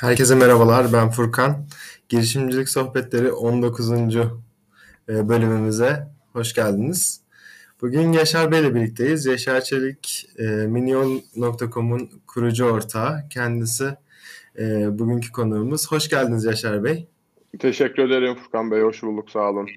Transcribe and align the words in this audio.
Herkese 0.00 0.34
merhabalar, 0.34 0.92
ben 0.92 1.10
Furkan. 1.10 1.66
Girişimcilik 2.08 2.68
Sohbetleri 2.68 3.32
19. 3.32 3.92
E, 3.92 4.28
bölümümüze 5.08 6.06
hoş 6.32 6.54
geldiniz. 6.54 7.20
Bugün 7.80 8.12
Yaşar 8.12 8.52
Bey 8.52 8.60
ile 8.60 8.74
birlikteyiz. 8.74 9.26
Yaşar 9.26 9.60
Çelik, 9.60 10.30
e, 10.38 10.44
Minyon.com'un 10.44 12.10
kurucu 12.26 12.64
ortağı. 12.64 13.28
Kendisi 13.30 13.94
e, 14.58 14.98
bugünkü 14.98 15.32
konuğumuz. 15.32 15.92
Hoş 15.92 16.08
geldiniz 16.08 16.44
Yaşar 16.44 16.84
Bey. 16.84 17.08
Teşekkür 17.58 18.02
ederim 18.02 18.34
Furkan 18.34 18.70
Bey, 18.70 18.82
hoş 18.82 19.02
bulduk, 19.02 19.30
sağ 19.30 19.50
olun. 19.50 19.68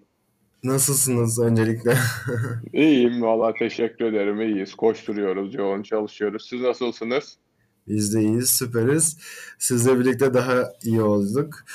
Nasılsınız 0.63 1.39
öncelikle? 1.39 1.93
İyiyim, 2.73 3.21
valla 3.21 3.53
teşekkür 3.53 4.05
ederim, 4.05 4.41
iyiyiz. 4.41 4.75
Koşturuyoruz, 4.75 5.55
yoğun 5.55 5.83
çalışıyoruz. 5.83 6.47
Siz 6.49 6.61
nasılsınız? 6.61 7.37
Biz 7.87 8.15
de 8.15 8.21
iyiyiz, 8.21 8.49
süperiz. 8.49 9.17
Sizle 9.59 9.99
birlikte 9.99 10.33
daha 10.33 10.73
iyi 10.83 11.01
olduk. 11.01 11.65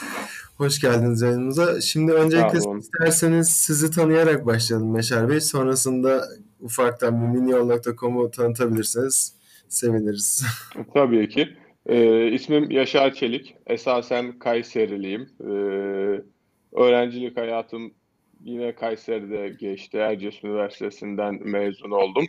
Hoş 0.57 0.81
geldiniz 0.81 1.23
yayınımıza. 1.23 1.81
Şimdi 1.81 2.13
öncelikle 2.13 2.59
isterseniz 2.79 3.49
sizi 3.49 3.91
tanıyarak 3.91 4.47
başlayalım 4.47 4.93
Meşer 4.93 5.29
Bey. 5.29 5.41
Sonrasında 5.41 6.25
ufaktan 6.61 7.23
bir 7.23 7.39
miniyol.com'u 7.39 8.31
tanıtabilirseniz 8.31 9.35
seviniriz. 9.69 10.45
Tabii 10.95 11.29
ki. 11.29 11.49
Ee, 11.87 12.29
ismim 12.29 12.71
Yaşar 12.71 13.15
Çelik. 13.15 13.55
Esasen 13.67 14.39
Kayseriliyim. 14.39 15.29
Ee, 15.41 16.23
öğrencilik 16.73 17.37
hayatım 17.37 17.93
yine 18.45 18.75
Kayseri'de 18.75 19.49
geçti. 19.49 19.97
Erciyes 19.97 20.45
Üniversitesi'nden 20.45 21.49
mezun 21.49 21.91
oldum. 21.91 22.27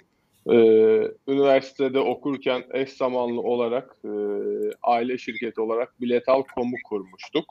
Ee, 0.52 1.11
üniversitede 1.27 1.99
okurken 1.99 2.63
eş 2.72 2.89
zamanlı 2.89 3.41
olarak 3.41 3.95
e, 4.05 4.09
aile 4.83 5.17
şirketi 5.17 5.61
olarak 5.61 6.02
Biletal.com'u 6.02 6.75
kurmuştuk. 6.83 7.45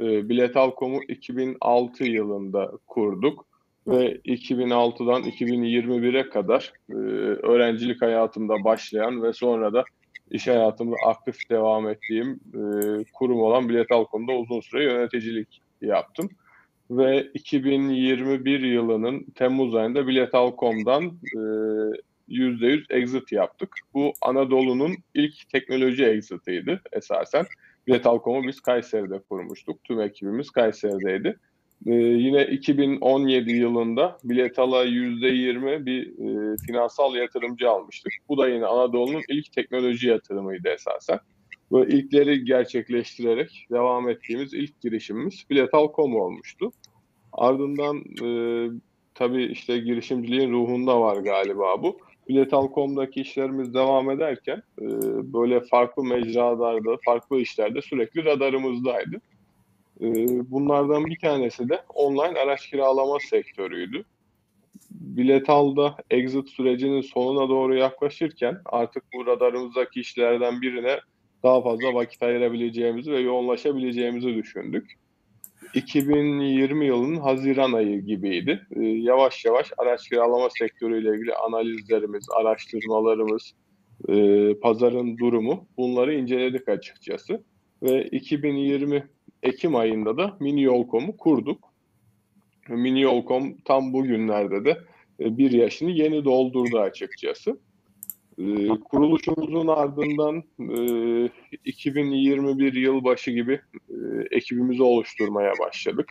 E, 0.00 0.28
Biletal.com'u 0.28 1.02
2006 1.08 2.04
yılında 2.04 2.72
kurduk 2.86 3.46
ve 3.86 4.16
2006'dan 4.16 5.22
2021'e 5.22 6.28
kadar 6.28 6.72
e, 6.90 6.94
öğrencilik 7.46 8.02
hayatımda 8.02 8.64
başlayan 8.64 9.22
ve 9.22 9.32
sonra 9.32 9.72
da 9.72 9.84
iş 10.30 10.46
hayatımda 10.46 10.96
aktif 11.06 11.50
devam 11.50 11.88
ettiğim 11.88 12.40
e, 12.54 12.60
kurum 13.12 13.40
olan 13.40 13.68
Biletal.com'da 13.68 14.32
uzun 14.32 14.60
süre 14.60 14.84
yöneticilik 14.84 15.62
yaptım 15.82 16.28
ve 16.90 17.22
2021 17.34 18.60
yılının 18.60 19.26
Temmuz 19.34 19.74
ayında 19.74 20.06
Biletal.com'dan 20.06 21.04
e, 21.04 21.40
%100 22.30 22.84
exit 22.90 23.32
yaptık. 23.32 23.74
Bu 23.94 24.12
Anadolu'nun 24.22 24.94
ilk 25.14 25.48
teknoloji 25.48 26.04
exit'iydi 26.04 26.80
esasen. 26.92 27.46
Biletal.com'u 27.86 28.48
biz 28.48 28.60
Kayseri'de 28.60 29.18
kurmuştuk. 29.18 29.84
Tüm 29.84 30.00
ekibimiz 30.00 30.50
Kayseri'deydi. 30.50 31.36
Ee, 31.86 31.92
yine 31.94 32.46
2017 32.46 33.52
yılında 33.52 34.18
Biletal'a 34.24 34.84
%20 34.84 35.86
bir 35.86 36.06
e, 36.06 36.56
finansal 36.66 37.14
yatırımcı 37.14 37.70
almıştık. 37.70 38.12
Bu 38.28 38.38
da 38.38 38.48
yine 38.48 38.66
Anadolu'nun 38.66 39.22
ilk 39.28 39.52
teknoloji 39.52 40.08
yatırımıydı 40.08 40.68
esasen. 40.68 41.18
Ve 41.72 41.86
ilkleri 41.86 42.44
gerçekleştirerek 42.44 43.66
devam 43.70 44.08
ettiğimiz 44.08 44.54
ilk 44.54 44.80
girişimimiz 44.80 45.44
Biletal.com 45.50 46.16
olmuştu. 46.16 46.72
Ardından 47.32 48.04
e, 48.22 48.28
tabii 49.14 49.44
işte 49.44 49.78
girişimciliğin 49.78 50.52
ruhunda 50.52 51.00
var 51.00 51.16
galiba 51.16 51.82
bu. 51.82 51.98
Biletal.com'daki 52.28 53.20
işlerimiz 53.20 53.74
devam 53.74 54.10
ederken 54.10 54.62
e, 54.80 54.86
böyle 55.32 55.60
farklı 55.60 56.04
mecralarda, 56.04 56.96
farklı 57.04 57.40
işlerde 57.40 57.82
sürekli 57.82 58.24
radarımızdaydı. 58.24 59.20
E, 60.00 60.06
bunlardan 60.50 61.06
bir 61.06 61.18
tanesi 61.18 61.68
de 61.68 61.82
online 61.94 62.40
araç 62.40 62.66
kiralama 62.66 63.18
sektörüydü. 63.30 64.04
Biletal'da 64.90 65.96
exit 66.10 66.48
sürecinin 66.48 67.00
sonuna 67.00 67.48
doğru 67.48 67.76
yaklaşırken 67.76 68.58
artık 68.64 69.04
bu 69.14 69.26
radarımızdaki 69.26 70.00
işlerden 70.00 70.62
birine 70.62 71.00
daha 71.42 71.62
fazla 71.62 71.94
vakit 71.94 72.22
ayırabileceğimizi 72.22 73.12
ve 73.12 73.20
yoğunlaşabileceğimizi 73.20 74.34
düşündük. 74.34 74.92
2020 75.74 76.86
yılının 76.86 77.16
Haziran 77.16 77.72
ayı 77.72 78.00
gibiydi. 78.00 78.66
Ee, 78.76 78.84
yavaş 78.84 79.44
yavaş 79.44 79.72
araç 79.78 80.08
kiralama 80.08 80.50
sektörüyle 80.50 81.08
ilgili 81.14 81.34
analizlerimiz, 81.34 82.26
araştırmalarımız, 82.40 83.54
e, 84.08 84.54
pazarın 84.54 85.18
durumu 85.18 85.66
bunları 85.76 86.14
inceledik 86.14 86.68
açıkçası. 86.68 87.44
Ve 87.82 88.04
2020 88.04 89.06
Ekim 89.42 89.76
ayında 89.76 90.16
da 90.16 90.36
Mini 90.40 90.62
Yol.com'u 90.62 91.16
kurduk. 91.16 91.64
Mini 92.68 93.00
Yol.com 93.00 93.56
tam 93.64 93.92
bugünlerde 93.92 94.64
de 94.64 94.78
e, 95.20 95.38
bir 95.38 95.50
yaşını 95.50 95.90
yeni 95.90 96.24
doldurdu 96.24 96.78
açıkçası. 96.78 97.60
E, 98.40 98.68
kuruluşumuzun 98.68 99.66
ardından 99.66 100.42
e, 100.60 101.30
2021 101.64 102.72
yıl 102.72 103.04
başı 103.04 103.30
gibi 103.30 103.60
e, 103.88 103.96
ekibimizi 104.30 104.82
oluşturmaya 104.82 105.52
başladık. 105.66 106.10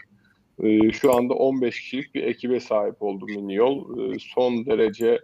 E, 0.63 0.91
şu 0.91 1.15
anda 1.15 1.33
15 1.33 1.81
kişilik 1.81 2.15
bir 2.15 2.23
ekibe 2.23 2.59
sahip 2.59 3.01
oldum 3.01 3.29
Miniyol. 3.29 3.99
E, 3.99 4.19
son 4.19 4.65
derece 4.65 5.19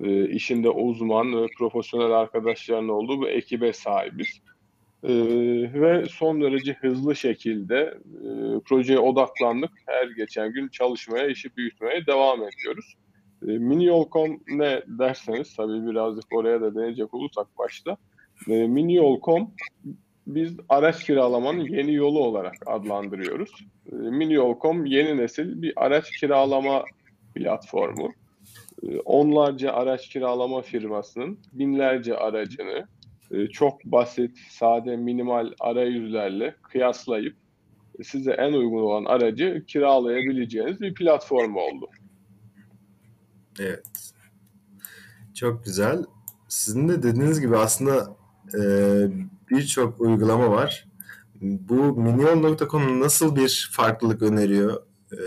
e, 0.00 0.28
işinde 0.28 0.70
uzman 0.70 1.42
ve 1.42 1.46
profesyonel 1.58 2.10
arkadaşların 2.10 2.88
olduğu 2.88 3.22
bir 3.22 3.28
ekibe 3.28 3.72
sahibiz. 3.72 4.42
E, 5.02 5.12
ve 5.80 6.04
son 6.10 6.42
derece 6.42 6.72
hızlı 6.72 7.16
şekilde 7.16 7.98
e, 8.04 8.60
projeye 8.64 8.98
odaklandık. 8.98 9.70
Her 9.86 10.08
geçen 10.08 10.52
gün 10.52 10.68
çalışmaya, 10.68 11.26
işi 11.26 11.56
büyütmeye 11.56 12.06
devam 12.06 12.38
ediyoruz. 12.42 12.94
E, 13.48 13.58
mini 13.58 13.84
yol.com 13.84 14.40
ne 14.48 14.82
derseniz 14.86 15.56
tabii 15.56 15.86
birazcık 15.86 16.24
oraya 16.34 16.60
da 16.60 16.74
deneyecek 16.74 17.14
olursak 17.14 17.46
başta. 17.58 17.96
E, 18.48 18.66
mini 18.66 18.94
yol.com 18.94 19.50
biz 20.26 20.56
araç 20.68 21.04
kiralamanın 21.04 21.60
yeni 21.60 21.94
yolu 21.94 22.20
olarak 22.20 22.54
adlandırıyoruz. 22.66 23.50
E, 23.92 23.94
mini 23.94 24.32
yol.com 24.32 24.86
yeni 24.86 25.16
nesil 25.16 25.62
bir 25.62 25.72
araç 25.76 26.10
kiralama 26.10 26.84
platformu. 27.34 28.12
E, 28.82 29.00
onlarca 29.00 29.72
araç 29.72 30.08
kiralama 30.08 30.62
firmasının 30.62 31.38
binlerce 31.52 32.16
aracını 32.16 32.86
e, 33.30 33.46
çok 33.46 33.84
basit, 33.84 34.38
sade, 34.50 34.96
minimal 34.96 35.52
arayüzlerle 35.60 36.54
kıyaslayıp 36.62 37.36
size 38.02 38.32
en 38.32 38.52
uygun 38.52 38.82
olan 38.82 39.04
aracı 39.04 39.64
kiralayabileceğiniz 39.66 40.80
bir 40.80 40.94
platform 40.94 41.56
oldu. 41.56 41.88
Evet. 43.58 44.12
Çok 45.34 45.64
güzel. 45.64 46.04
Sizin 46.48 46.88
de 46.88 47.02
dediğiniz 47.02 47.40
gibi 47.40 47.56
aslında 47.56 48.16
e, 48.54 48.62
birçok 49.50 50.00
uygulama 50.00 50.50
var. 50.50 50.86
Bu 51.40 51.96
minyon.com 51.96 53.00
nasıl 53.00 53.36
bir 53.36 53.70
farklılık 53.72 54.22
öneriyor? 54.22 54.82
E, 55.12 55.22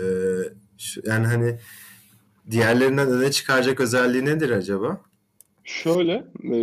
şu, 0.78 1.00
yani 1.04 1.26
hani 1.26 1.58
diğerlerinden 2.50 3.08
öne 3.08 3.30
çıkaracak 3.30 3.80
özelliği 3.80 4.24
nedir 4.24 4.50
acaba? 4.50 5.00
Şöyle, 5.64 6.26
e, 6.42 6.58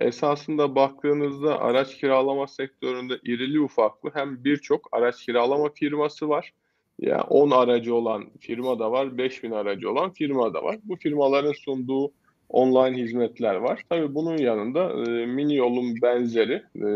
esasında 0.00 0.74
baktığınızda 0.74 1.60
araç 1.60 1.96
kiralama 1.96 2.46
sektöründe 2.46 3.18
irili 3.24 3.60
ufaklı 3.60 4.10
hem 4.14 4.44
birçok 4.44 4.88
araç 4.92 5.26
kiralama 5.26 5.68
firması 5.72 6.28
var 6.28 6.52
yani 6.98 7.22
10 7.22 7.50
aracı 7.50 7.94
olan 7.94 8.24
firma 8.40 8.78
da 8.78 8.92
var, 8.92 9.18
5000 9.18 9.50
aracı 9.50 9.90
olan 9.90 10.12
firma 10.12 10.54
da 10.54 10.62
var. 10.62 10.76
Bu 10.84 10.96
firmaların 10.96 11.52
sunduğu 11.52 12.12
online 12.48 13.02
hizmetler 13.02 13.54
var. 13.54 13.82
Tabii 13.88 14.14
bunun 14.14 14.36
yanında 14.36 14.90
e, 14.92 15.26
mini 15.26 15.56
yolun 15.56 15.94
benzeri 16.02 16.62
e, 16.76 16.88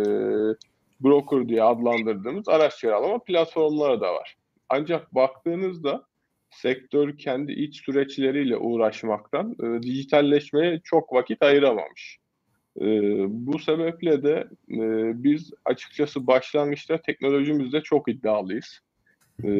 broker 1.00 1.48
diye 1.48 1.62
adlandırdığımız 1.62 2.48
araç 2.48 2.80
kiralama 2.80 3.18
platformları 3.18 4.00
da 4.00 4.14
var. 4.14 4.36
Ancak 4.68 5.14
baktığınızda 5.14 6.06
sektör 6.50 7.18
kendi 7.18 7.52
iç 7.52 7.84
süreçleriyle 7.84 8.56
uğraşmaktan 8.56 9.56
e, 9.62 9.82
dijitalleşmeye 9.82 10.80
çok 10.84 11.12
vakit 11.12 11.42
ayıramamış. 11.42 12.18
E, 12.80 12.86
bu 13.28 13.58
sebeple 13.58 14.22
de 14.22 14.48
e, 14.70 14.78
biz 15.24 15.50
açıkçası 15.64 16.26
başlangıçta 16.26 17.02
teknolojimizde 17.02 17.80
çok 17.80 18.08
iddialıyız 18.08 18.80
e, 19.44 19.50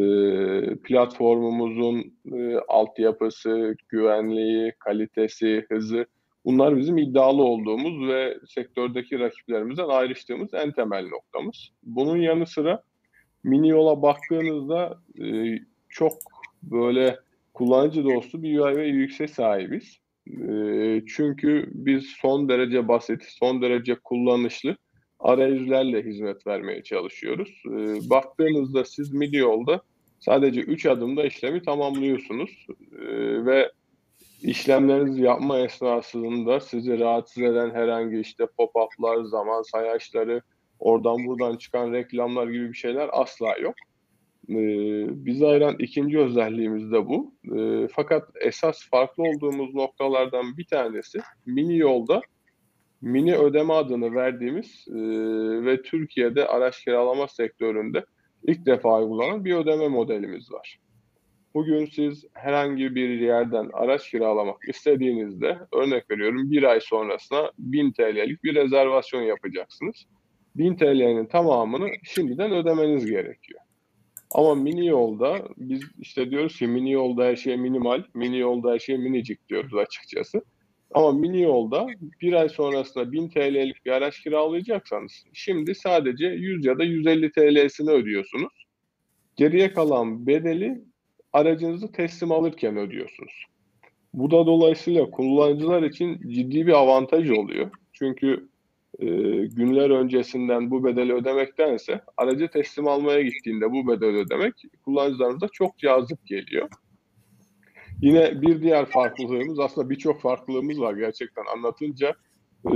platformumuzun 0.84 2.14
e, 2.32 2.56
altyapısı, 2.68 3.76
güvenliği, 3.88 4.72
kalitesi, 4.78 5.66
hızı 5.70 6.06
bunlar 6.44 6.76
bizim 6.76 6.98
iddialı 6.98 7.42
olduğumuz 7.42 8.08
ve 8.08 8.38
sektördeki 8.46 9.18
rakiplerimizden 9.18 9.88
ayrıştığımız 9.88 10.54
en 10.54 10.72
temel 10.72 11.08
noktamız. 11.08 11.70
Bunun 11.82 12.16
yanı 12.16 12.46
sıra 12.46 12.82
mini 13.44 13.68
yola 13.68 14.02
baktığınızda 14.02 15.00
e, 15.20 15.58
çok 15.88 16.12
böyle 16.62 17.18
kullanıcı 17.54 18.04
dostu 18.04 18.42
bir 18.42 18.58
UI 18.58 18.76
ve 18.76 19.04
UX'e 19.04 19.28
sahibiz. 19.28 19.98
E, 20.26 21.02
çünkü 21.06 21.70
biz 21.72 22.06
son 22.06 22.48
derece 22.48 22.88
basit, 22.88 23.22
son 23.24 23.62
derece 23.62 23.94
kullanışlı 23.94 24.76
arayüzlerle 25.20 26.02
hizmet 26.02 26.46
vermeye 26.46 26.82
çalışıyoruz. 26.82 27.62
E, 27.66 28.10
baktığınızda 28.10 28.84
siz 28.84 29.12
mini 29.12 29.36
yolda 29.36 29.82
sadece 30.18 30.60
3 30.60 30.86
adımda 30.86 31.24
işlemi 31.24 31.62
tamamlıyorsunuz 31.62 32.66
e, 32.92 33.06
ve 33.44 33.72
işlemlerinizi 34.42 35.22
yapma 35.22 35.60
esnasında 35.60 36.60
sizi 36.60 36.98
rahatsız 36.98 37.42
eden 37.42 37.70
herhangi 37.70 38.20
işte 38.20 38.44
pop-up'lar, 38.58 39.24
zaman 39.24 39.62
sayaçları, 39.62 40.42
oradan 40.78 41.26
buradan 41.26 41.56
çıkan 41.56 41.92
reklamlar 41.92 42.46
gibi 42.46 42.68
bir 42.68 42.76
şeyler 42.76 43.08
asla 43.12 43.56
yok. 43.56 43.74
Ee, 44.50 44.54
bizi 45.26 45.46
ayıran 45.46 45.76
ikinci 45.78 46.18
özelliğimiz 46.18 46.92
de 46.92 47.06
bu. 47.06 47.34
Ee, 47.56 47.88
fakat 47.92 48.30
esas 48.40 48.88
farklı 48.90 49.22
olduğumuz 49.22 49.74
noktalardan 49.74 50.56
bir 50.56 50.66
tanesi 50.66 51.18
mini 51.46 51.76
yolda 51.76 52.20
mini 53.00 53.36
ödeme 53.36 53.74
adını 53.74 54.14
verdiğimiz 54.14 54.84
e, 54.88 54.94
ve 55.66 55.82
Türkiye'de 55.82 56.46
araç 56.46 56.84
kiralama 56.84 57.28
sektöründe 57.28 58.04
ilk 58.42 58.66
defa 58.66 59.00
uygulanan 59.00 59.44
bir 59.44 59.54
ödeme 59.54 59.88
modelimiz 59.88 60.52
var. 60.52 60.78
Bugün 61.54 61.86
siz 61.86 62.24
herhangi 62.32 62.94
bir 62.94 63.08
yerden 63.08 63.70
araç 63.72 64.10
kiralamak 64.10 64.68
istediğinizde 64.68 65.58
örnek 65.72 66.10
veriyorum 66.10 66.50
bir 66.50 66.62
ay 66.62 66.80
sonrasına 66.80 67.50
1000 67.58 67.92
TL'lik 67.92 68.44
bir 68.44 68.54
rezervasyon 68.54 69.22
yapacaksınız. 69.22 70.06
1000 70.56 70.76
TL'nin 70.76 71.26
tamamını 71.26 71.88
şimdiden 72.04 72.52
ödemeniz 72.52 73.06
gerekiyor. 73.06 73.60
Ama 74.30 74.54
mini 74.54 74.86
yolda 74.86 75.48
biz 75.56 75.82
işte 75.98 76.30
diyoruz 76.30 76.58
ki 76.58 76.66
mini 76.66 76.92
yolda 76.92 77.24
her 77.24 77.36
şey 77.36 77.56
minimal, 77.56 78.02
mini 78.14 78.38
yolda 78.38 78.72
her 78.72 78.78
şey 78.78 78.98
minicik 78.98 79.48
diyoruz 79.48 79.74
açıkçası. 79.74 80.42
Ama 80.94 81.12
mini 81.12 81.42
yolda 81.42 81.86
bir 82.20 82.32
ay 82.32 82.48
sonrasında 82.48 83.12
1000 83.12 83.28
TL'lik 83.28 83.86
bir 83.86 83.90
araç 83.90 84.20
kiralayacaksanız 84.20 85.12
şimdi 85.32 85.74
sadece 85.74 86.26
100 86.26 86.64
ya 86.64 86.78
da 86.78 86.84
150 86.84 87.32
TL'sini 87.32 87.90
ödüyorsunuz. 87.90 88.52
Geriye 89.36 89.72
kalan 89.72 90.26
bedeli 90.26 90.82
aracınızı 91.32 91.92
teslim 91.92 92.32
alırken 92.32 92.76
ödüyorsunuz. 92.76 93.44
Bu 94.14 94.30
da 94.30 94.46
dolayısıyla 94.46 95.10
kullanıcılar 95.10 95.82
için 95.82 96.30
ciddi 96.30 96.66
bir 96.66 96.72
avantaj 96.72 97.30
oluyor. 97.30 97.70
Çünkü 97.92 98.48
e, 98.98 99.06
günler 99.46 99.90
öncesinden 99.90 100.70
bu 100.70 100.84
bedeli 100.84 101.12
ödemektense 101.12 102.00
aracı 102.16 102.48
teslim 102.48 102.88
almaya 102.88 103.22
gittiğinde 103.22 103.72
bu 103.72 103.88
bedeli 103.88 104.16
ödemek 104.16 104.54
kullanıcılarımıza 104.84 105.48
çok 105.52 105.78
cazip 105.78 106.26
geliyor. 106.26 106.68
Yine 108.02 108.42
bir 108.42 108.62
diğer 108.62 108.86
farklılığımız 108.86 109.58
aslında 109.58 109.90
birçok 109.90 110.20
farklılığımız 110.20 110.80
var 110.80 110.94
gerçekten 110.94 111.44
anlatınca 111.56 112.08
e, 112.66 112.72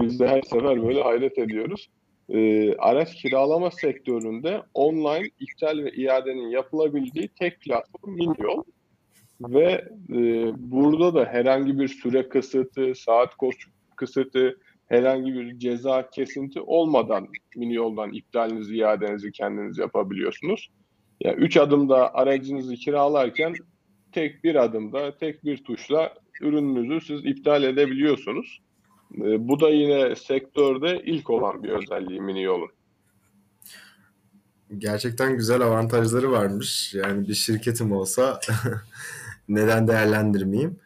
biz 0.00 0.20
de 0.20 0.28
her 0.28 0.42
sefer 0.42 0.82
böyle 0.86 1.02
hayret 1.02 1.38
ediyoruz. 1.38 1.90
E, 2.28 2.72
araç 2.76 3.14
kiralama 3.14 3.70
sektöründe 3.70 4.62
online 4.74 5.28
iptal 5.40 5.78
ve 5.78 5.92
iadenin 5.92 6.48
yapılabildiği 6.48 7.28
tek 7.28 7.60
platform 7.60 8.14
Minyol 8.14 8.62
ve 9.40 9.84
e, 10.10 10.50
burada 10.56 11.14
da 11.14 11.24
herhangi 11.24 11.78
bir 11.78 11.88
süre 11.88 12.28
kısıtı, 12.28 12.94
saat 12.94 13.30
kısıtı, 13.96 14.58
herhangi 14.86 15.34
bir 15.34 15.58
ceza 15.58 16.10
kesinti 16.10 16.60
olmadan 16.60 17.28
mini 17.56 17.74
yoldan 17.74 18.12
iptalinizi, 18.12 18.76
iadenizi 18.76 19.32
kendiniz 19.32 19.78
yapabiliyorsunuz. 19.78 20.70
Yani 21.20 21.36
üç 21.36 21.56
adımda 21.56 22.14
aracınızı 22.14 22.74
kiralarken 22.74 23.54
tek 24.16 24.44
bir 24.44 24.54
adımda, 24.54 25.16
tek 25.18 25.44
bir 25.44 25.64
tuşla 25.64 26.14
ürününüzü 26.40 27.06
siz 27.06 27.24
iptal 27.24 27.62
edebiliyorsunuz. 27.62 28.60
E, 29.14 29.48
bu 29.48 29.60
da 29.60 29.70
yine 29.70 30.16
sektörde 30.16 31.02
ilk 31.04 31.30
olan 31.30 31.62
bir 31.62 31.68
özelliği 31.68 32.20
mini 32.20 32.42
yolun. 32.42 32.68
Gerçekten 34.78 35.36
güzel 35.36 35.60
avantajları 35.60 36.32
varmış. 36.32 36.94
Yani 36.94 37.28
bir 37.28 37.34
şirketim 37.34 37.92
olsa 37.92 38.40
neden 39.48 39.88
değerlendirmeyeyim? 39.88 40.76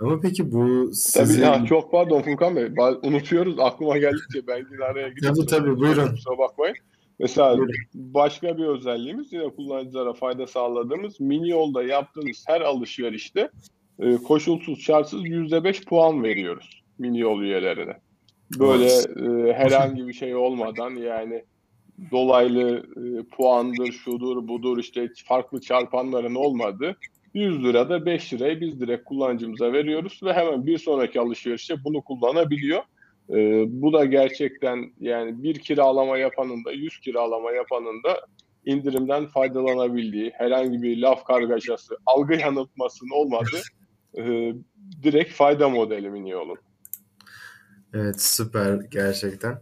Ama 0.00 0.20
peki 0.20 0.52
bu 0.52 0.90
sizin... 0.94 1.42
Tabii 1.42 1.60
ya, 1.60 1.66
çok 1.66 1.92
pardon 1.92 2.22
Furkan 2.22 2.56
Bey. 2.56 2.68
Unutuyoruz 3.02 3.58
aklıma 3.58 3.98
geldikçe 3.98 4.46
ben 4.46 4.66
yine 4.72 4.84
araya 4.84 5.08
gidiyorum. 5.08 5.36
Tabii 5.36 5.46
tabii 5.46 5.76
buyurun. 5.76 6.08
Kusura 6.08 6.38
bakmayın. 6.38 6.76
Mesela 7.22 7.58
başka 7.94 8.58
bir 8.58 8.64
özelliğimiz 8.64 9.32
yine 9.32 9.48
kullanıcılara 9.48 10.12
fayda 10.12 10.46
sağladığımız 10.46 11.20
mini 11.20 11.50
yolda 11.50 11.82
yaptığınız 11.82 12.44
her 12.46 12.60
alışverişte 12.60 13.50
e, 13.98 14.16
koşulsuz 14.16 14.80
şartsız 14.80 15.24
%5 15.24 15.84
puan 15.84 16.22
veriyoruz 16.22 16.82
mini 16.98 17.18
yol 17.18 17.40
üyelerine. 17.40 17.96
Böyle 18.58 18.86
e, 18.86 19.52
herhangi 19.52 20.08
bir 20.08 20.12
şey 20.12 20.34
olmadan 20.34 20.90
yani 20.90 21.44
dolaylı 22.10 22.86
e, 22.96 23.22
puandır, 23.22 23.92
şudur, 23.92 24.48
budur 24.48 24.78
işte 24.78 25.08
farklı 25.24 25.60
çarpanların 25.60 26.34
olmadığı 26.34 26.96
100 27.34 27.64
lirada 27.64 28.06
5 28.06 28.32
lirayı 28.32 28.60
biz 28.60 28.80
direkt 28.80 29.04
kullanıcımıza 29.04 29.72
veriyoruz 29.72 30.20
ve 30.22 30.32
hemen 30.32 30.66
bir 30.66 30.78
sonraki 30.78 31.20
alışverişte 31.20 31.84
bunu 31.84 32.02
kullanabiliyor. 32.02 32.82
Ee, 33.30 33.64
bu 33.68 33.92
da 33.92 34.04
gerçekten 34.04 34.92
yani 35.00 35.42
bir 35.42 35.58
kiralama 35.58 36.18
yapanın 36.18 36.64
da 36.64 36.72
100 36.72 37.00
kiralama 37.00 37.52
yapanın 37.52 38.02
da 38.02 38.20
indirimden 38.64 39.26
faydalanabildiği, 39.26 40.32
herhangi 40.34 40.82
bir 40.82 40.98
laf 40.98 41.24
kargaşası, 41.24 41.96
algı 42.06 42.34
yanıltmasının 42.34 43.10
olmadığı 43.10 43.62
e, 44.18 44.54
direkt 45.02 45.32
fayda 45.32 45.68
modeli 45.68 46.10
Miniyol'un. 46.10 46.58
Evet 47.94 48.22
süper 48.22 48.74
gerçekten. 48.90 49.60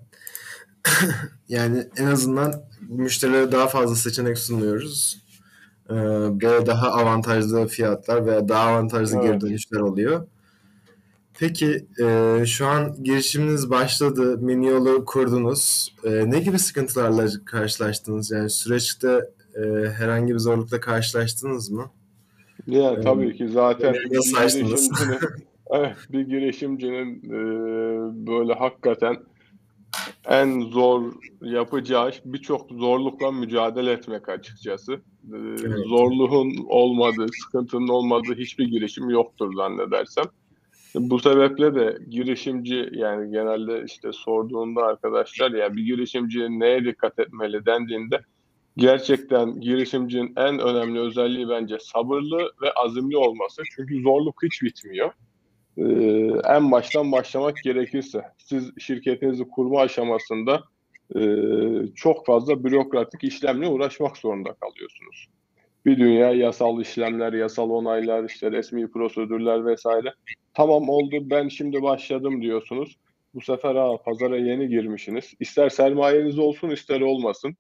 yani 1.48 1.84
en 1.96 2.06
azından 2.06 2.64
müşterilere 2.88 3.52
daha 3.52 3.66
fazla 3.66 3.96
seçenek 3.96 4.38
sunuyoruz. 4.38 5.24
Ee, 5.90 5.94
daha 6.66 6.90
avantajlı 6.90 7.66
fiyatlar 7.66 8.26
veya 8.26 8.48
daha 8.48 8.68
avantajlı 8.68 9.16
evet. 9.16 9.26
geri 9.26 9.40
dönüşler 9.40 9.80
oluyor. 9.80 10.26
Peki 11.40 11.86
e, 12.02 12.46
şu 12.46 12.66
an 12.66 13.04
girişiminiz 13.04 13.70
başladı, 13.70 14.38
mini 14.38 14.66
yolu 14.66 15.04
kurdunuz. 15.04 15.94
E, 16.04 16.30
ne 16.30 16.40
gibi 16.40 16.58
sıkıntılarla 16.58 17.26
karşılaştınız? 17.44 18.30
Yani 18.30 18.50
süreçte 18.50 19.20
e, 19.54 19.88
herhangi 19.88 20.34
bir 20.34 20.38
zorlukla 20.38 20.80
karşılaştınız 20.80 21.70
mı? 21.70 21.90
Ya 22.66 22.82
yani, 22.82 23.00
tabii 23.00 23.36
ki 23.36 23.48
zaten 23.48 23.94
bir 23.94 24.10
girişimcinin, 24.10 25.18
evet, 25.70 25.96
bir 26.12 26.20
girişimcinin 26.20 27.22
e, 27.24 27.36
böyle 28.26 28.54
hakikaten 28.54 29.16
en 30.28 30.60
zor 30.60 31.12
yapacağı 31.42 32.10
iş 32.10 32.20
birçok 32.24 32.70
zorlukla 32.70 33.30
mücadele 33.30 33.92
etmek 33.92 34.28
açıkçası. 34.28 34.92
Ee, 34.92 35.36
evet. 35.36 35.86
Zorluğun 35.86 36.66
olmadığı, 36.68 37.26
sıkıntının 37.42 37.88
olmadığı 37.88 38.34
hiçbir 38.34 38.68
girişim 38.68 39.10
yoktur 39.10 39.54
zannedersem. 39.54 40.24
Bu 40.94 41.18
sebeple 41.18 41.74
de 41.74 41.98
girişimci 42.10 42.88
yani 42.92 43.30
genelde 43.30 43.84
işte 43.84 44.12
sorduğunda 44.12 44.82
arkadaşlar 44.82 45.50
ya 45.50 45.76
bir 45.76 45.82
girişimci 45.82 46.60
neye 46.60 46.84
dikkat 46.84 47.18
etmeli 47.18 47.66
dendiğinde 47.66 48.20
gerçekten 48.76 49.60
girişimcinin 49.60 50.32
en 50.36 50.58
önemli 50.58 51.00
özelliği 51.00 51.48
bence 51.48 51.76
sabırlı 51.80 52.52
ve 52.62 52.72
azimli 52.72 53.16
olması. 53.16 53.62
Çünkü 53.76 54.02
zorluk 54.02 54.42
hiç 54.42 54.62
bitmiyor. 54.62 55.12
Ee, 55.76 55.82
en 56.44 56.72
baştan 56.72 57.12
başlamak 57.12 57.56
gerekirse 57.64 58.22
siz 58.38 58.72
şirketinizi 58.78 59.48
kurma 59.48 59.80
aşamasında 59.80 60.64
e, 61.16 61.22
çok 61.94 62.26
fazla 62.26 62.64
bürokratik 62.64 63.24
işlemle 63.24 63.66
uğraşmak 63.66 64.16
zorunda 64.16 64.52
kalıyorsunuz. 64.52 65.28
Bir 65.86 65.98
dünya 65.98 66.32
yasal 66.32 66.80
işlemler, 66.80 67.32
yasal 67.32 67.70
onaylar, 67.70 68.24
işte 68.24 68.52
resmi 68.52 68.90
prosedürler 68.90 69.66
vesaire. 69.66 70.14
Tamam 70.54 70.88
oldu 70.88 71.30
ben 71.30 71.48
şimdi 71.48 71.82
başladım 71.82 72.42
diyorsunuz. 72.42 72.96
Bu 73.34 73.40
sefer 73.40 73.74
ha 73.74 73.96
pazara 74.04 74.36
yeni 74.36 74.68
girmişsiniz. 74.68 75.34
İster 75.40 75.68
sermayeniz 75.68 76.38
olsun 76.38 76.70
ister 76.70 77.00
olmasın. 77.00 77.56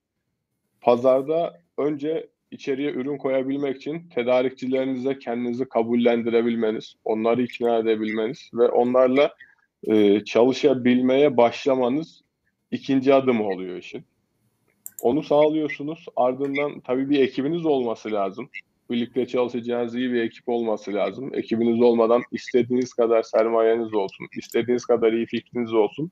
Pazarda 0.80 1.60
önce 1.78 2.28
içeriye 2.50 2.90
ürün 2.90 3.18
koyabilmek 3.18 3.76
için 3.76 4.08
tedarikçilerinize 4.08 5.18
kendinizi 5.18 5.68
kabullendirebilmeniz, 5.68 6.94
onları 7.04 7.42
ikna 7.42 7.78
edebilmeniz 7.78 8.50
ve 8.54 8.68
onlarla 8.68 9.34
e, 9.84 10.24
çalışabilmeye 10.24 11.36
başlamanız 11.36 12.22
ikinci 12.70 13.14
adım 13.14 13.40
oluyor 13.40 13.76
işin. 13.76 14.04
Onu 15.02 15.22
sağlıyorsunuz. 15.22 16.06
Ardından 16.16 16.80
tabii 16.80 17.10
bir 17.10 17.20
ekibiniz 17.20 17.66
olması 17.66 18.12
lazım. 18.12 18.48
Birlikte 18.90 19.26
çalışacağınız 19.26 19.94
iyi 19.94 20.12
bir 20.12 20.22
ekip 20.22 20.48
olması 20.48 20.94
lazım. 20.94 21.34
Ekibiniz 21.34 21.82
olmadan 21.82 22.22
istediğiniz 22.32 22.92
kadar 22.94 23.22
sermayeniz 23.22 23.94
olsun, 23.94 24.26
istediğiniz 24.36 24.84
kadar 24.84 25.12
iyi 25.12 25.26
fikriniz 25.26 25.72
olsun. 25.72 26.10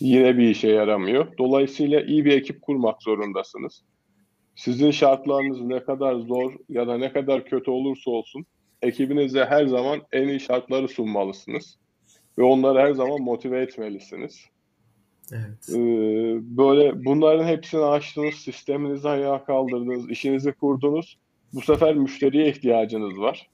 Yine 0.00 0.38
bir 0.38 0.48
işe 0.48 0.68
yaramıyor. 0.68 1.38
Dolayısıyla 1.38 2.00
iyi 2.00 2.24
bir 2.24 2.32
ekip 2.32 2.62
kurmak 2.62 3.02
zorundasınız. 3.02 3.82
Sizin 4.56 4.90
şartlarınız 4.90 5.60
ne 5.60 5.84
kadar 5.84 6.14
zor 6.14 6.52
ya 6.68 6.86
da 6.86 6.98
ne 6.98 7.12
kadar 7.12 7.44
kötü 7.44 7.70
olursa 7.70 8.10
olsun 8.10 8.46
ekibinize 8.82 9.44
her 9.44 9.66
zaman 9.66 10.02
en 10.12 10.28
iyi 10.28 10.40
şartları 10.40 10.88
sunmalısınız 10.88 11.78
ve 12.38 12.42
onları 12.42 12.78
her 12.78 12.92
zaman 12.92 13.22
motive 13.22 13.62
etmelisiniz. 13.62 14.51
Ee, 15.32 16.38
böyle 16.56 17.04
bunların 17.04 17.44
hepsini 17.44 17.80
açtınız, 17.80 18.34
sisteminizi 18.34 19.08
ayağa 19.08 19.44
kaldırdınız, 19.44 20.10
işinizi 20.10 20.52
kurdunuz. 20.52 21.18
Bu 21.54 21.60
sefer 21.60 21.94
müşteriye 21.94 22.48
ihtiyacınız 22.48 23.18
var. 23.18 23.50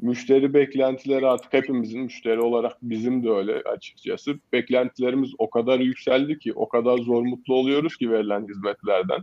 Müşteri 0.00 0.54
beklentileri 0.54 1.26
artık 1.26 1.52
hepimizin 1.52 2.00
müşteri 2.00 2.40
olarak 2.40 2.76
bizim 2.82 3.24
de 3.24 3.30
öyle 3.30 3.52
açıkçası. 3.52 4.34
Beklentilerimiz 4.52 5.30
o 5.38 5.50
kadar 5.50 5.80
yükseldi 5.80 6.38
ki, 6.38 6.52
o 6.52 6.68
kadar 6.68 6.98
zor 6.98 7.22
mutlu 7.22 7.54
oluyoruz 7.54 7.96
ki 7.96 8.10
verilen 8.10 8.48
hizmetlerden. 8.48 9.22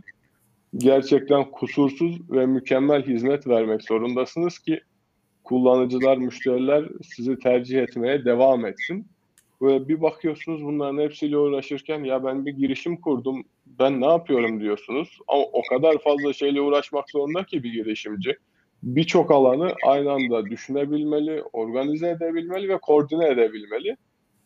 Gerçekten 0.76 1.50
kusursuz 1.50 2.30
ve 2.30 2.46
mükemmel 2.46 3.06
hizmet 3.06 3.46
vermek 3.46 3.82
zorundasınız 3.82 4.58
ki 4.58 4.80
kullanıcılar, 5.44 6.16
müşteriler 6.16 6.88
sizi 7.02 7.38
tercih 7.38 7.82
etmeye 7.82 8.24
devam 8.24 8.66
etsin. 8.66 9.06
Böyle 9.60 9.88
bir 9.88 10.00
bakıyorsunuz 10.00 10.64
bunların 10.64 11.02
hepsiyle 11.02 11.38
uğraşırken 11.38 12.04
ya 12.04 12.24
ben 12.24 12.46
bir 12.46 12.52
girişim 12.52 13.00
kurdum, 13.00 13.44
ben 13.66 14.00
ne 14.00 14.06
yapıyorum 14.06 14.60
diyorsunuz. 14.60 15.18
Ama 15.28 15.42
o 15.42 15.62
kadar 15.70 15.98
fazla 15.98 16.32
şeyle 16.32 16.60
uğraşmak 16.60 17.10
zorunda 17.10 17.44
ki 17.44 17.62
bir 17.62 17.72
girişimci. 17.72 18.36
Birçok 18.82 19.30
alanı 19.30 19.72
aynı 19.86 20.12
anda 20.12 20.50
düşünebilmeli, 20.50 21.42
organize 21.52 22.08
edebilmeli 22.08 22.68
ve 22.68 22.78
koordine 22.78 23.28
edebilmeli. 23.28 23.96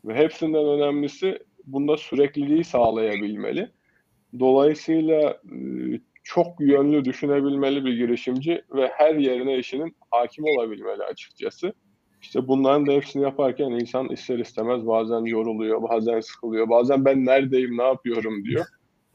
Ve 0.05 0.15
hepsinden 0.15 0.65
önemlisi 0.65 1.39
bunda 1.67 1.97
sürekliliği 1.97 2.65
sağlayabilmeli. 2.65 3.69
Dolayısıyla 4.39 5.43
çok 6.23 6.61
yönlü 6.61 7.05
düşünebilmeli 7.05 7.85
bir 7.85 7.97
girişimci 7.97 8.63
ve 8.75 8.91
her 8.93 9.15
yerine 9.15 9.59
işinin 9.59 9.97
hakim 10.11 10.45
olabilmeli 10.45 11.03
açıkçası. 11.03 11.73
İşte 12.23 12.49
bunların 12.49 12.87
da 12.87 12.93
hepsini 12.93 13.23
yaparken 13.23 13.71
insan 13.71 14.09
ister 14.09 14.39
istemez 14.39 14.87
bazen 14.87 15.25
yoruluyor, 15.25 15.83
bazen 15.83 16.21
sıkılıyor, 16.21 16.69
bazen 16.69 17.05
ben 17.05 17.27
neredeyim, 17.27 17.79
ne 17.79 17.83
yapıyorum 17.83 18.45
diyor. 18.45 18.65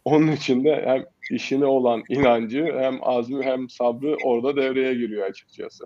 Onun 0.06 0.32
için 0.32 0.64
de 0.64 0.84
hem 0.86 1.06
işine 1.32 1.66
olan 1.66 2.04
inancı 2.10 2.66
hem 2.80 2.98
azmi 3.02 3.44
hem 3.44 3.70
sabrı 3.70 4.16
orada 4.26 4.56
devreye 4.56 4.94
giriyor 4.94 5.30
açıkçası. 5.30 5.86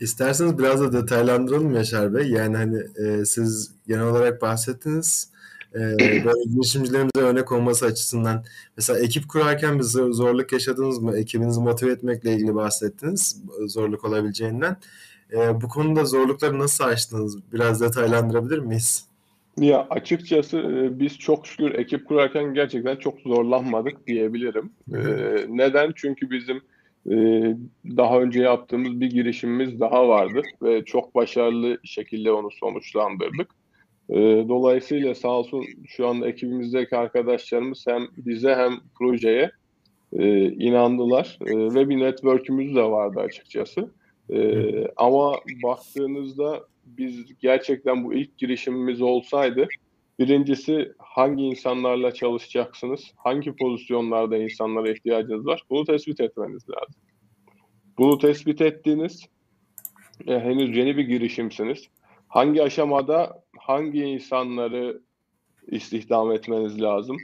İsterseniz 0.00 0.58
biraz 0.58 0.80
da 0.80 0.92
detaylandıralım 0.92 1.74
Yaşar 1.74 2.14
Bey. 2.14 2.30
Yani 2.30 2.56
hani 2.56 2.78
e, 2.78 3.24
siz 3.24 3.74
genel 3.86 4.06
olarak 4.06 4.42
bahsettiniz 4.42 5.32
e, 5.74 5.78
böyle 6.00 6.44
girişimcilerimize 6.54 7.20
örnek 7.20 7.52
olması 7.52 7.86
açısından 7.86 8.44
mesela 8.76 8.98
ekip 8.98 9.28
kurarken 9.28 9.78
bir 9.78 9.84
zorluk 9.84 10.52
yaşadınız 10.52 10.98
mı? 10.98 11.18
Ekibinizi 11.18 11.60
motive 11.60 11.90
etmekle 11.90 12.34
ilgili 12.34 12.54
bahsettiniz 12.54 13.42
zorluk 13.66 14.04
olabileceğinden. 14.04 14.76
E, 15.32 15.60
bu 15.60 15.68
konuda 15.68 16.04
zorlukları 16.04 16.58
nasıl 16.58 16.84
aştınız? 16.84 17.52
Biraz 17.52 17.80
detaylandırabilir 17.80 18.58
miyiz? 18.58 19.10
Ya 19.58 19.86
açıkçası 19.90 20.58
e, 20.58 21.00
biz 21.00 21.18
çok 21.18 21.46
şükür 21.46 21.74
ekip 21.74 22.08
kurarken 22.08 22.54
gerçekten 22.54 22.96
çok 22.96 23.20
zorlanmadık 23.20 24.06
diyebilirim. 24.06 24.72
Ee, 24.94 25.46
neden? 25.48 25.92
Çünkü 25.96 26.30
bizim 26.30 26.62
e, 27.10 27.16
daha 27.96 28.20
önce 28.20 28.42
yaptığımız 28.42 29.00
bir 29.00 29.10
girişimimiz 29.10 29.80
daha 29.80 30.08
vardı 30.08 30.42
ve 30.62 30.84
çok 30.84 31.14
başarılı 31.14 31.78
şekilde 31.84 32.32
onu 32.32 32.50
sonuçlandırdık. 32.50 33.50
E, 34.10 34.18
dolayısıyla 34.48 35.14
sağ 35.14 35.28
olsun 35.28 35.64
şu 35.86 36.08
anda 36.08 36.28
ekibimizdeki 36.28 36.96
arkadaşlarımız 36.96 37.84
hem 37.88 38.02
bize 38.16 38.54
hem 38.54 38.72
projeye 38.98 39.50
e, 40.12 40.52
inandılar 40.52 41.38
e, 41.46 41.74
ve 41.74 41.88
bir 41.88 41.98
network'ümüz 41.98 42.76
de 42.76 42.82
vardı 42.82 43.20
açıkçası. 43.20 43.90
E, 44.32 44.72
ama 44.96 45.36
baktığınızda 45.62 46.64
biz 46.84 47.38
gerçekten 47.38 48.04
bu 48.04 48.14
ilk 48.14 48.38
girişimimiz 48.38 49.02
olsaydı 49.02 49.68
birincisi 50.18 50.92
hangi 50.98 51.42
insanlarla 51.42 52.14
çalışacaksınız, 52.14 53.12
hangi 53.16 53.56
pozisyonlarda 53.56 54.36
insanlara 54.36 54.90
ihtiyacınız 54.90 55.46
var 55.46 55.62
bunu 55.70 55.84
tespit 55.84 56.20
etmeniz 56.20 56.70
lazım. 56.70 56.94
Bunu 57.98 58.18
tespit 58.18 58.60
ettiğiniz 58.60 59.26
e, 60.26 60.40
henüz 60.40 60.76
yeni 60.76 60.96
bir 60.96 61.04
girişimsiniz. 61.04 61.88
Hangi 62.28 62.62
aşamada 62.62 63.42
hangi 63.58 64.00
insanları 64.00 65.00
istihdam 65.66 66.32
etmeniz 66.32 66.82
lazım? 66.82 67.16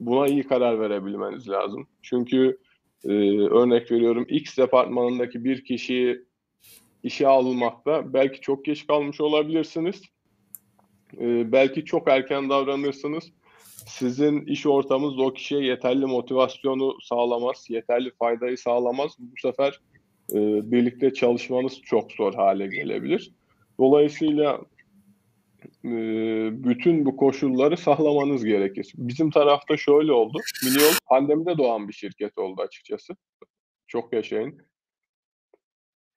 Buna 0.00 0.26
iyi 0.26 0.42
karar 0.42 0.80
verebilmeniz 0.80 1.48
lazım. 1.48 1.86
Çünkü 2.02 2.58
e, 3.04 3.10
örnek 3.38 3.92
veriyorum 3.92 4.26
X 4.28 4.58
departmanındaki 4.58 5.44
bir 5.44 5.64
kişiyi 5.64 6.24
işe 7.02 7.26
almakta 7.26 8.12
belki 8.12 8.40
çok 8.40 8.64
geç 8.64 8.86
kalmış 8.86 9.20
olabilirsiniz. 9.20 10.02
E, 11.20 11.52
belki 11.52 11.84
çok 11.84 12.08
erken 12.08 12.50
davranırsınız. 12.50 13.32
Sizin 13.86 14.40
iş 14.46 14.66
ortamınız 14.66 15.18
o 15.18 15.32
kişiye 15.32 15.64
yeterli 15.64 16.06
motivasyonu 16.06 16.96
sağlamaz, 17.02 17.66
yeterli 17.68 18.10
faydayı 18.18 18.58
sağlamaz. 18.58 19.16
Bu 19.18 19.40
sefer 19.42 19.80
e, 20.32 20.36
birlikte 20.70 21.14
çalışmanız 21.14 21.80
çok 21.82 22.12
zor 22.12 22.34
hale 22.34 22.66
gelebilir. 22.66 23.32
Dolayısıyla 23.78 24.60
e, 25.84 25.90
bütün 26.64 27.06
bu 27.06 27.16
koşulları 27.16 27.76
sağlamanız 27.76 28.44
gerekir. 28.44 28.92
Bizim 28.96 29.30
tarafta 29.30 29.76
şöyle 29.76 30.12
oldu. 30.12 30.38
Miniol 30.64 30.92
pandemide 31.06 31.58
doğan 31.58 31.88
bir 31.88 31.92
şirket 31.92 32.38
oldu 32.38 32.62
açıkçası. 32.62 33.16
Çok 33.88 34.12
yaşayın. 34.12 34.69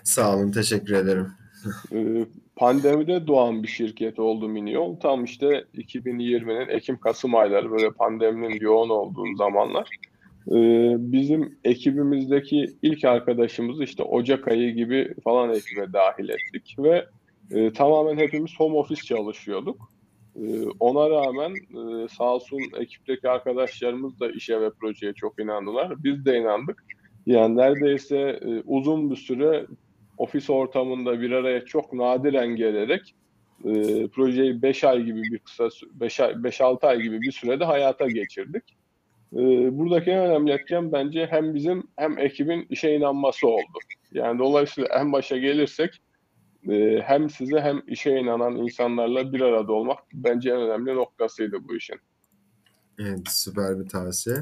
Sağ 0.04 0.36
olun, 0.36 0.52
teşekkür 0.52 0.94
ederim. 0.94 1.28
E, 1.94 2.26
pandemide 2.56 3.28
doğan 3.28 3.64
bir 3.64 3.68
şirket 3.68 4.20
oldu 4.20 4.50
Miniol. 4.50 4.96
Tam 4.96 5.24
işte 5.24 5.66
2020'nin 5.76 6.70
Ekim-Kasım 6.70 7.36
ayları 7.36 7.72
böyle 7.72 7.92
pandeminin 7.92 8.60
yoğun 8.62 8.90
olduğu 8.90 9.36
zamanlar. 9.36 9.90
E, 10.48 10.58
bizim 11.12 11.58
ekibimizdeki 11.64 12.74
ilk 12.82 13.06
arkadaşımızı 13.06 13.84
işte 13.84 14.04
Ocak 14.04 14.48
ayı 14.48 14.76
gibi 14.76 15.14
falan 15.24 15.54
ekibe 15.54 15.94
dahil 15.94 16.30
ettik 16.30 16.76
ve 16.80 17.06
e, 17.52 17.74
tamamen 17.74 18.18
hepimiz 18.18 18.52
home 18.58 18.76
office 18.76 19.02
çalışıyorduk. 19.02 19.92
E, 20.36 20.64
ona 20.80 21.10
rağmen 21.10 21.52
e, 21.52 22.08
sağ 22.08 22.34
olsun 22.36 22.60
ekipteki 22.80 23.30
arkadaşlarımız 23.30 24.20
da 24.20 24.32
işe 24.32 24.62
ve 24.62 24.70
projeye 24.70 25.14
çok 25.14 25.40
inandılar. 25.40 26.04
Biz 26.04 26.26
de 26.26 26.38
inandık. 26.38 26.84
Yani 27.26 27.58
neredeyse 27.58 28.18
e, 28.18 28.62
uzun 28.66 29.12
bir 29.12 29.16
süre 29.16 29.66
ofis 30.17 30.50
ortamında 30.50 31.22
bir 31.22 31.32
araya 31.32 31.65
çok 31.65 31.93
nadiren 31.93 32.48
gelerek 32.48 33.15
e, 33.65 34.08
projeyi 34.08 34.62
5 34.62 34.84
ay 34.84 35.03
gibi 35.03 35.24
bir 35.24 35.39
kısa 35.39 35.63
5-6 35.63 36.88
ay 36.88 37.01
gibi 37.01 37.22
bir 37.22 37.32
sürede 37.32 37.65
hayata 37.65 38.08
geçirdik. 38.08 38.63
E, 39.34 39.38
buradaki 39.77 40.12
en 40.12 40.20
önemli 40.20 40.51
etken 40.51 40.91
bence 40.91 41.27
hem 41.29 41.55
bizim 41.55 41.84
hem 41.96 42.20
ekibin 42.20 42.67
işe 42.70 42.91
inanması 42.91 43.48
oldu. 43.48 43.79
Yani 44.12 44.39
dolayısıyla 44.39 44.89
en 45.00 45.13
başa 45.13 45.38
gelirsek 45.38 46.01
e, 46.70 47.01
hem 47.03 47.29
size 47.29 47.60
hem 47.60 47.82
işe 47.88 48.12
inanan 48.17 48.58
insanlarla 48.58 49.34
bir 49.34 49.41
arada 49.41 49.74
olmak 49.74 50.00
bence 50.13 50.50
en 50.50 50.62
önemli 50.62 50.96
noktasıydı 50.96 51.58
bu 51.67 51.75
işin. 51.75 51.98
Evet 53.00 53.20
süper 53.29 53.79
bir 53.79 53.89
tavsiye. 53.89 54.36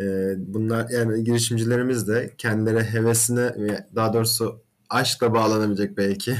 Ee, 0.00 0.34
bunlar 0.36 0.90
yani 0.90 1.24
girişimcilerimiz 1.24 2.08
de 2.08 2.34
kendileri 2.38 2.84
hevesine 2.84 3.42
ve 3.42 3.86
daha 3.94 4.12
doğrusu 4.12 4.63
aşkla 4.94 5.34
bağlanabilecek 5.34 5.96
belki 5.96 6.36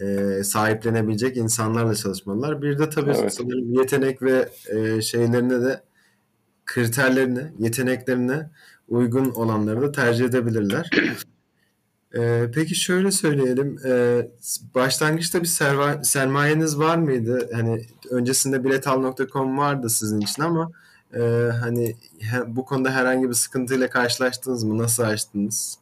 e, 0.00 0.44
sahiplenebilecek 0.44 1.36
insanlarla 1.36 1.94
çalışmalılar. 1.94 2.62
Bir 2.62 2.78
de 2.78 2.90
tabii 2.90 3.14
evet. 3.20 3.34
sanırım 3.34 3.74
yetenek 3.74 4.22
ve 4.22 4.48
e, 4.68 5.02
şeylerine 5.02 5.60
de 5.60 5.82
kriterlerine, 6.66 7.52
yeteneklerine 7.58 8.50
uygun 8.88 9.30
olanları 9.30 9.82
da 9.82 9.92
tercih 9.92 10.24
edebilirler. 10.24 10.90
Ee, 12.16 12.50
peki 12.54 12.74
şöyle 12.74 13.10
söyleyelim. 13.10 13.78
Ee, 13.86 14.28
başlangıçta 14.74 15.42
bir 15.42 15.46
serva, 15.46 16.04
sermayeniz 16.04 16.78
var 16.78 16.96
mıydı? 16.98 17.50
Hani 17.52 17.86
öncesinde 18.10 18.64
biletal.com 18.64 19.58
vardı 19.58 19.90
sizin 19.90 20.20
için 20.20 20.42
ama 20.42 20.72
e, 21.14 21.20
hani 21.60 21.96
he, 22.20 22.56
bu 22.56 22.64
konuda 22.64 22.90
herhangi 22.90 23.28
bir 23.28 23.34
sıkıntıyla 23.34 23.90
karşılaştınız 23.90 24.64
mı? 24.64 24.78
Nasıl 24.78 25.02
açtınız? 25.02 25.78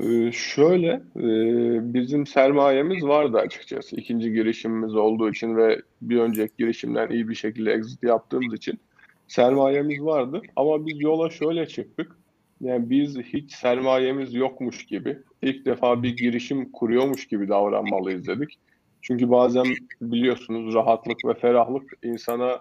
Ee, 0.00 0.32
şöyle, 0.32 0.88
e, 1.16 1.94
bizim 1.94 2.26
sermayemiz 2.26 3.04
vardı 3.04 3.38
açıkçası. 3.38 3.96
İkinci 3.96 4.32
girişimimiz 4.32 4.94
olduğu 4.94 5.30
için 5.30 5.56
ve 5.56 5.82
bir 6.02 6.18
önceki 6.18 6.52
girişimden 6.58 7.10
iyi 7.10 7.28
bir 7.28 7.34
şekilde 7.34 7.72
exit 7.72 8.02
yaptığımız 8.02 8.54
için 8.54 8.80
sermayemiz 9.28 10.02
vardı. 10.02 10.42
Ama 10.56 10.86
biz 10.86 11.00
yola 11.00 11.30
şöyle 11.30 11.66
çıktık. 11.66 12.16
Yani 12.60 12.90
biz 12.90 13.18
hiç 13.18 13.52
sermayemiz 13.52 14.34
yokmuş 14.34 14.86
gibi, 14.86 15.18
ilk 15.42 15.66
defa 15.66 16.02
bir 16.02 16.16
girişim 16.16 16.72
kuruyormuş 16.72 17.26
gibi 17.26 17.48
davranmalıyız 17.48 18.26
dedik. 18.26 18.58
Çünkü 19.02 19.30
bazen 19.30 19.66
biliyorsunuz 20.00 20.74
rahatlık 20.74 21.24
ve 21.24 21.34
ferahlık 21.34 21.92
insana 22.02 22.60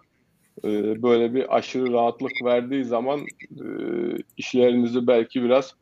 e, 0.63 1.01
böyle 1.03 1.34
bir 1.34 1.58
aşırı 1.58 1.94
rahatlık 1.94 2.32
verdiği 2.44 2.84
zaman 2.84 3.20
e, 3.51 3.65
işlerinizi 4.38 5.08
belki 5.08 5.44
biraz 5.44 5.75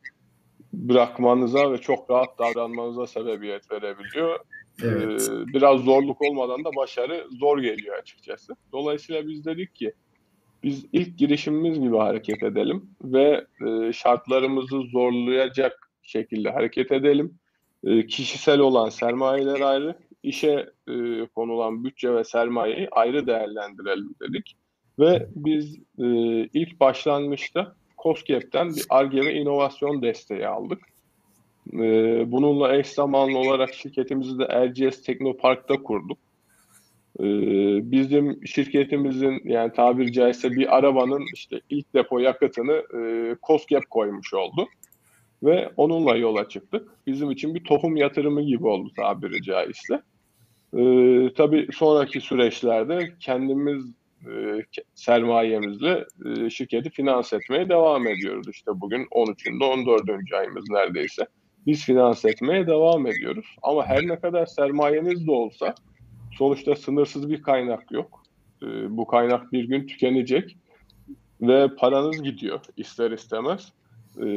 bırakmanıza 0.74 1.72
ve 1.72 1.78
çok 1.78 2.10
rahat 2.10 2.38
davranmanıza 2.38 3.06
sebebiyet 3.06 3.70
verebiliyor. 3.72 4.38
Evet. 4.82 5.30
Ee, 5.32 5.46
biraz 5.54 5.80
zorluk 5.80 6.22
olmadan 6.22 6.64
da 6.64 6.70
başarı 6.76 7.26
zor 7.30 7.58
geliyor 7.58 7.98
açıkçası. 7.98 8.56
Dolayısıyla 8.72 9.28
biz 9.28 9.44
dedik 9.44 9.74
ki 9.74 9.92
biz 10.62 10.86
ilk 10.92 11.18
girişimimiz 11.18 11.80
gibi 11.80 11.96
hareket 11.96 12.42
edelim 12.42 12.90
ve 13.04 13.46
e, 13.66 13.92
şartlarımızı 13.92 14.80
zorlayacak 14.92 15.90
şekilde 16.02 16.50
hareket 16.50 16.92
edelim. 16.92 17.38
E, 17.84 18.06
kişisel 18.06 18.58
olan 18.58 18.88
sermayeler 18.88 19.60
ayrı, 19.60 19.98
işe 20.22 20.70
e, 20.88 21.26
konulan 21.34 21.84
bütçe 21.84 22.14
ve 22.14 22.24
sermayeyi 22.24 22.88
ayrı 22.90 23.26
değerlendirelim 23.26 24.14
dedik. 24.20 24.56
Ve 24.98 25.28
biz 25.34 25.76
e, 25.98 26.06
ilk 26.54 26.80
başlangıçta 26.80 27.76
COSGAP'ten 28.04 28.68
bir 28.68 28.84
ARGE 28.90 29.20
ve 29.20 29.34
inovasyon 29.34 30.02
desteği 30.02 30.46
aldık. 30.48 30.78
E, 31.72 31.78
bununla 32.32 32.76
eş 32.76 32.86
zamanlı 32.86 33.38
olarak 33.38 33.74
şirketimizi 33.74 34.38
de 34.38 34.44
RGS 34.44 35.02
Teknopark'ta 35.02 35.82
kurduk. 35.82 36.18
E, 37.20 37.24
bizim 37.90 38.46
şirketimizin 38.46 39.40
yani 39.44 39.72
tabiri 39.72 40.12
caizse 40.12 40.50
bir 40.50 40.76
arabanın 40.76 41.24
işte 41.34 41.60
ilk 41.70 41.94
depo 41.94 42.18
yakıtını 42.18 42.72
e, 42.72 43.00
COSGAP 43.42 43.90
koymuş 43.90 44.34
oldu. 44.34 44.68
Ve 45.42 45.72
onunla 45.76 46.16
yola 46.16 46.48
çıktık. 46.48 46.88
Bizim 47.06 47.30
için 47.30 47.54
bir 47.54 47.64
tohum 47.64 47.96
yatırımı 47.96 48.42
gibi 48.42 48.66
oldu 48.66 48.90
tabiri 48.96 49.42
caizse. 49.42 50.02
Ee, 50.76 51.30
tabii 51.36 51.68
sonraki 51.72 52.20
süreçlerde 52.20 53.14
kendimiz 53.20 53.84
sermayemizle 54.94 56.04
e, 56.26 56.50
şirketi 56.50 56.90
finanse 56.90 57.36
etmeye 57.36 57.68
devam 57.68 58.06
ediyoruz. 58.06 58.48
İşte 58.50 58.70
bugün 58.74 59.04
13'ünde 59.04 59.64
14. 59.64 60.32
ayımız 60.32 60.64
neredeyse. 60.70 61.26
Biz 61.66 61.84
finanse 61.84 62.28
etmeye 62.28 62.66
devam 62.66 63.06
ediyoruz. 63.06 63.56
Ama 63.62 63.86
her 63.86 64.08
ne 64.08 64.20
kadar 64.20 64.46
sermayeniz 64.46 65.26
de 65.26 65.30
olsa 65.30 65.74
sonuçta 66.38 66.76
sınırsız 66.76 67.30
bir 67.30 67.42
kaynak 67.42 67.92
yok. 67.92 68.22
E, 68.62 68.96
bu 68.96 69.06
kaynak 69.06 69.52
bir 69.52 69.64
gün 69.64 69.86
tükenecek 69.86 70.56
ve 71.40 71.68
paranız 71.78 72.22
gidiyor 72.22 72.60
ister 72.76 73.10
istemez. 73.10 73.72
E, 74.22 74.28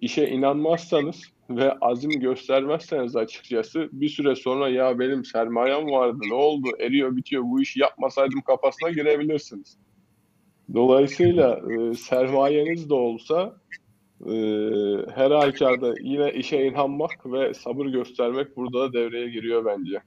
işe 0.00 0.26
inanmazsanız 0.26 1.22
ve 1.50 1.72
azim 1.80 2.10
göstermezseniz 2.10 3.16
açıkçası 3.16 3.88
bir 3.92 4.08
süre 4.08 4.36
sonra 4.36 4.68
ya 4.68 4.98
benim 4.98 5.24
sermayem 5.24 5.90
vardı 5.90 6.18
ne 6.28 6.34
oldu 6.34 6.68
eriyor 6.80 7.16
bitiyor 7.16 7.42
bu 7.42 7.62
işi 7.62 7.80
yapmasaydım 7.80 8.40
kafasına 8.40 8.90
girebilirsiniz. 8.90 9.76
Dolayısıyla 10.74 11.60
e, 11.72 11.94
sermayeniz 11.94 12.90
de 12.90 12.94
olsa 12.94 13.56
e, 14.26 14.32
her 15.14 15.30
halükarda 15.30 15.94
yine 16.00 16.32
işe 16.32 16.64
inanmak 16.64 17.32
ve 17.32 17.54
sabır 17.54 17.86
göstermek 17.86 18.56
burada 18.56 18.80
da 18.80 18.92
devreye 18.92 19.30
giriyor 19.30 19.64
bence. 19.64 20.02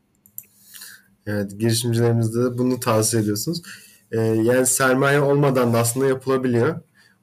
Evet 1.28 1.60
girişimcilerimizde 1.60 2.44
de 2.44 2.58
bunu 2.58 2.80
tavsiye 2.80 3.24
ediyorsunuz. 3.24 3.62
E, 4.12 4.18
yani 4.20 4.66
sermaye 4.66 5.22
olmadan 5.22 5.74
da 5.74 5.78
aslında 5.78 6.08
yapılabiliyor 6.08 6.76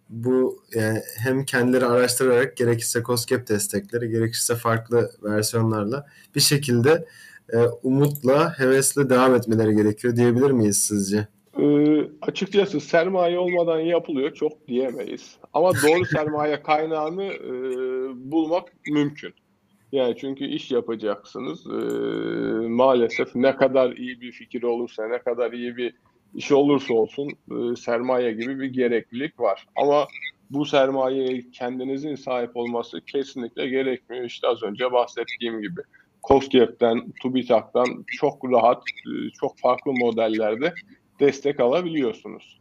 bu 0.08 0.62
yani 0.74 1.00
hem 1.22 1.44
kendileri 1.44 1.86
araştırarak 1.86 2.56
gerekirse 2.56 3.02
COSGAP 3.02 3.48
destekleri 3.48 4.08
gerekirse 4.08 4.54
farklı 4.56 5.10
versiyonlarla 5.22 6.06
bir 6.34 6.40
şekilde 6.40 7.04
e, 7.52 7.58
umutla, 7.82 8.58
hevesle 8.58 9.10
devam 9.10 9.34
etmeleri 9.34 9.76
gerekiyor 9.76 10.16
diyebilir 10.16 10.50
miyiz 10.50 10.78
sizce? 10.78 11.28
Ee, 11.58 12.08
açıkçası 12.22 12.80
sermaye 12.80 13.38
olmadan 13.38 13.80
yapılıyor 13.80 14.34
çok 14.34 14.68
diyemeyiz. 14.68 15.36
Ama 15.52 15.72
doğru 15.72 16.04
sermaye 16.12 16.62
kaynağını 16.62 17.24
e, 17.24 17.50
bulmak 18.30 18.72
mümkün. 18.90 19.34
Yani 19.92 20.16
çünkü 20.20 20.44
iş 20.44 20.70
yapacaksınız. 20.70 21.66
E, 21.66 21.78
maalesef 22.68 23.34
ne 23.34 23.56
kadar 23.56 23.92
iyi 23.92 24.20
bir 24.20 24.32
fikir 24.32 24.62
olursa, 24.62 25.08
ne 25.08 25.18
kadar 25.18 25.52
iyi 25.52 25.76
bir 25.76 25.94
iş 26.34 26.52
olursa 26.52 26.94
olsun 26.94 27.28
e, 27.30 27.76
sermaye 27.76 28.32
gibi 28.32 28.60
bir 28.60 28.72
gereklilik 28.72 29.40
var. 29.40 29.66
Ama 29.76 30.06
bu 30.50 30.66
sermayeye 30.66 31.50
kendinizin 31.52 32.14
sahip 32.14 32.56
olması 32.56 33.00
kesinlikle 33.00 33.68
gerekmiyor. 33.68 34.24
İşte 34.24 34.46
az 34.48 34.62
önce 34.62 34.92
bahsettiğim 34.92 35.62
gibi. 35.62 35.80
COSGAP'ten, 36.28 37.12
TÜBİTAK'tan 37.22 38.04
çok 38.06 38.52
rahat, 38.52 38.82
e, 38.82 39.30
çok 39.30 39.58
farklı 39.58 39.92
modellerde 39.92 40.74
destek 41.20 41.60
alabiliyorsunuz. 41.60 42.60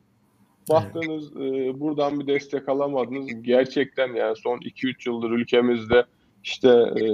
Baktınız 0.70 1.36
e, 1.36 1.80
buradan 1.80 2.20
bir 2.20 2.28
destek 2.28 2.70
alamadınız. 2.70 3.28
Gerçekten 3.42 4.14
yani 4.14 4.36
son 4.36 4.58
2-3 4.58 5.10
yıldır 5.10 5.32
ülkemizde 5.32 6.06
işte 6.44 6.70
e, 6.70 7.06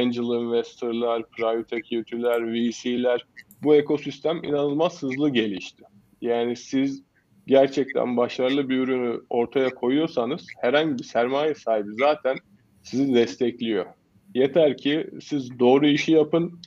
angel 0.00 0.40
investorlar, 0.40 1.30
private 1.30 1.76
equity'ler, 1.76 2.52
VC'ler 2.52 3.26
bu 3.62 3.74
ekosistem 3.74 4.44
inanılmaz 4.44 5.02
hızlı 5.02 5.30
gelişti. 5.30 5.84
Yani 6.20 6.56
siz 6.56 7.02
gerçekten 7.46 8.16
başarılı 8.16 8.68
bir 8.68 8.78
ürünü 8.78 9.20
ortaya 9.30 9.74
koyuyorsanız 9.74 10.46
herhangi 10.60 10.98
bir 10.98 11.04
sermaye 11.04 11.54
sahibi 11.54 11.90
zaten 11.98 12.36
sizi 12.82 13.14
destekliyor. 13.14 13.86
Yeter 14.34 14.76
ki 14.76 15.10
siz 15.22 15.58
doğru 15.58 15.86
işi 15.86 16.12
yapın, 16.12 16.60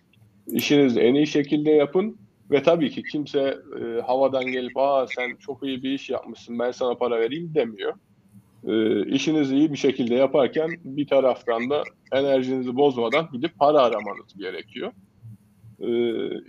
işinizi 0.47 0.99
en 0.99 1.13
iyi 1.13 1.27
şekilde 1.27 1.71
yapın 1.71 2.17
ve 2.51 2.63
tabii 2.63 2.89
ki 2.89 3.03
kimse 3.03 3.57
e, 3.81 4.01
havadan 4.01 4.45
gelip 4.45 4.77
aa 4.77 5.07
sen 5.07 5.35
çok 5.35 5.63
iyi 5.63 5.83
bir 5.83 5.91
iş 5.91 6.09
yapmışsın 6.09 6.59
ben 6.59 6.71
sana 6.71 6.95
para 6.95 7.19
vereyim 7.19 7.51
demiyor. 7.55 7.93
E, 8.67 9.05
işinizi 9.05 9.55
iyi 9.55 9.71
bir 9.71 9.77
şekilde 9.77 10.15
yaparken 10.15 10.69
bir 10.83 11.07
taraftan 11.07 11.69
da 11.69 11.83
enerjinizi 12.11 12.75
bozmadan 12.75 13.29
gidip 13.33 13.59
para 13.59 13.81
aramanız 13.81 14.37
gerekiyor 14.37 14.91
e, 15.81 15.93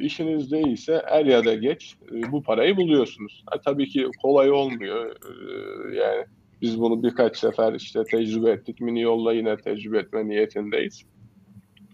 işiniz 0.04 0.52
değilse 0.52 1.02
er 1.06 1.26
ya 1.26 1.44
da 1.44 1.54
geç 1.54 1.96
e, 2.12 2.32
bu 2.32 2.42
parayı 2.42 2.76
buluyorsunuz. 2.76 3.44
Ha, 3.46 3.60
tabii 3.64 3.86
ki 3.86 4.06
kolay 4.22 4.50
olmuyor. 4.50 5.06
E, 5.10 5.94
yani 5.96 6.24
biz 6.62 6.80
bunu 6.80 7.02
birkaç 7.02 7.36
sefer 7.36 7.72
işte 7.72 8.04
tecrübe 8.04 8.50
ettik. 8.50 8.80
Mini 8.80 9.00
yolla 9.00 9.32
yine 9.32 9.56
tecrübe 9.56 9.98
etme 9.98 10.28
niyetindeyiz. 10.28 11.02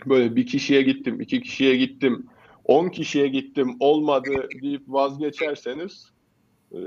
Böyle 0.07 0.37
bir 0.37 0.47
kişiye 0.47 0.83
gittim, 0.83 1.21
iki 1.21 1.43
kişiye 1.43 1.77
gittim, 1.77 2.27
on 2.65 2.89
kişiye 2.89 3.29
gittim, 3.29 3.77
olmadı 3.81 4.49
deyip 4.63 4.83
vazgeçerseniz 4.89 6.13
e, 6.73 6.79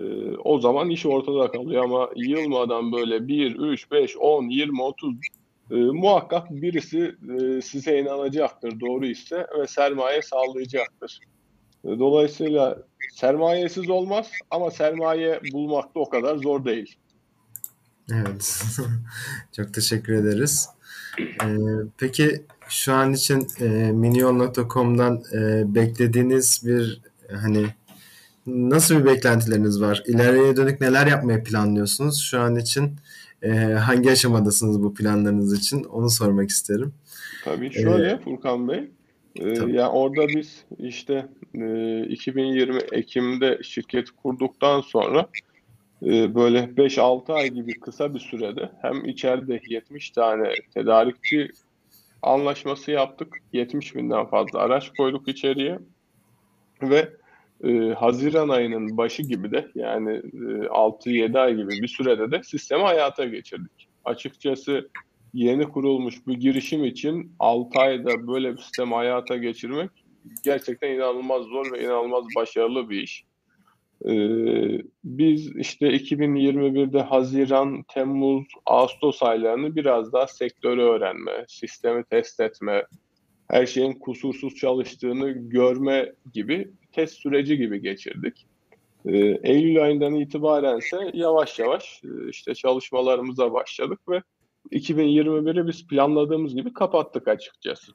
o 0.44 0.60
zaman 0.60 0.90
iş 0.90 1.06
ortada 1.06 1.52
kalıyor 1.52 1.84
ama 1.84 2.10
yılmadan 2.16 2.92
böyle 2.92 3.28
1, 3.28 3.56
3, 3.56 3.92
5, 3.92 4.18
10, 4.18 4.50
20, 4.50 4.82
30 4.82 5.16
e, 5.72 5.76
muhakkak 5.76 6.52
birisi 6.52 7.16
e, 7.40 7.62
size 7.62 8.00
inanacaktır 8.00 8.80
doğru 8.80 9.06
ise 9.06 9.48
ve 9.60 9.68
sermaye 9.68 10.22
sağlayacaktır. 10.22 11.20
E, 11.86 12.00
dolayısıyla 12.00 12.78
sermayesiz 13.16 13.90
olmaz 13.90 14.32
ama 14.52 14.72
sermaye 14.72 15.42
bulmak 15.54 15.96
da 15.96 16.00
o 16.00 16.10
kadar 16.10 16.38
zor 16.38 16.66
değil. 16.66 16.96
Evet. 18.12 18.64
Çok 19.56 19.74
teşekkür 19.74 20.14
ederiz. 20.14 20.70
Ee, 21.20 21.56
peki 21.98 22.46
şu 22.70 22.94
an 22.94 23.14
için 23.14 23.48
e, 23.60 23.92
miniyol.com'dan 23.92 25.24
e, 25.34 25.64
beklediğiniz 25.76 26.62
bir 26.66 27.02
hani 27.42 27.66
nasıl 28.46 29.00
bir 29.00 29.06
beklentileriniz 29.06 29.82
var? 29.82 30.04
İleriye 30.08 30.56
dönük 30.56 30.82
neler 30.82 31.08
yapmayı 31.08 31.44
planlıyorsunuz? 31.44 32.22
Şu 32.22 32.40
an 32.40 32.56
için 32.56 32.96
e, 33.42 33.50
hangi 33.74 34.12
aşamadasınız 34.12 34.84
bu 34.84 34.94
planlarınız 34.94 35.60
için? 35.60 35.84
Onu 35.84 36.10
sormak 36.10 36.50
isterim. 36.50 36.94
Tabii 37.44 37.72
şöyle 37.72 38.12
ee, 38.12 38.18
Furkan 38.18 38.68
Bey. 38.68 38.92
E, 39.36 39.50
yani 39.50 39.88
orada 39.88 40.28
biz 40.28 40.66
işte 40.80 41.28
e, 41.56 42.04
2020 42.04 42.80
Ekim'de 42.92 43.60
şirket 43.64 44.12
kurduktan 44.12 44.82
sonra 44.82 45.28
e, 46.06 46.36
böyle 46.36 46.60
5-6 46.60 47.34
ay 47.34 47.50
gibi 47.50 47.80
kısa 47.80 48.14
bir 48.14 48.20
sürede 48.20 48.72
hem 48.82 49.06
içeride 49.06 49.62
70 49.70 50.10
tane 50.10 50.54
tedarikçi 50.74 51.52
anlaşması 52.22 52.92
yaptık. 52.92 53.38
70 53.54 53.96
binden 53.96 54.26
fazla 54.26 54.60
araç 54.60 54.92
koyduk 54.98 55.28
içeriye 55.28 55.80
ve 56.82 57.10
e, 57.64 57.94
Haziran 57.94 58.50
ayının 58.50 58.98
başı 58.98 59.24
gibi 59.24 59.52
de 59.52 59.68
yani 59.76 60.12
e, 60.12 60.68
6-7 60.68 61.40
ay 61.40 61.56
gibi 61.56 61.70
bir 61.70 61.88
sürede 61.88 62.32
de 62.32 62.44
sistemi 62.44 62.84
hayata 62.84 63.26
geçirdik. 63.26 63.88
Açıkçası 64.06 64.90
yeni 65.34 65.64
kurulmuş 65.64 66.28
bir 66.28 66.34
girişim 66.34 66.86
için 66.86 67.32
6 67.40 67.80
ayda 67.80 68.28
böyle 68.28 68.54
bir 68.54 68.62
sistemi 68.62 68.94
hayata 68.94 69.38
geçirmek 69.38 69.90
gerçekten 70.44 70.92
inanılmaz 70.92 71.46
zor 71.46 71.72
ve 71.72 71.84
inanılmaz 71.84 72.26
başarılı 72.36 72.90
bir 72.90 73.02
iş. 73.02 73.26
Ee, 74.06 74.82
biz 75.04 75.56
işte 75.56 75.88
2021'de 75.88 77.02
Haziran, 77.02 77.84
Temmuz, 77.94 78.46
Ağustos 78.66 79.24
aylarını 79.24 79.76
biraz 79.76 80.14
daha 80.14 80.28
sektörü 80.28 80.82
öğrenme, 80.82 81.46
sistemi 81.48 82.04
test 82.04 82.40
etme, 82.40 82.84
her 83.48 83.66
şeyin 83.66 83.94
kusursuz 83.94 84.56
çalıştığını 84.56 85.30
görme 85.30 86.14
gibi 86.34 86.72
test 86.92 87.14
süreci 87.14 87.58
gibi 87.58 87.82
geçirdik. 87.82 88.48
E, 89.06 89.18
Eylül 89.44 89.84
ayından 89.84 90.16
itibaren 90.16 90.78
ise 90.78 90.98
yavaş 91.14 91.60
yavaş 91.60 92.02
e, 92.04 92.30
işte 92.30 92.56
çalışmalarımıza 92.56 93.54
başladık 93.54 94.00
ve 94.10 94.22
2021'i 94.72 95.68
biz 95.68 95.88
planladığımız 95.88 96.56
gibi 96.56 96.74
kapattık 96.74 97.28
açıkçası. 97.28 97.92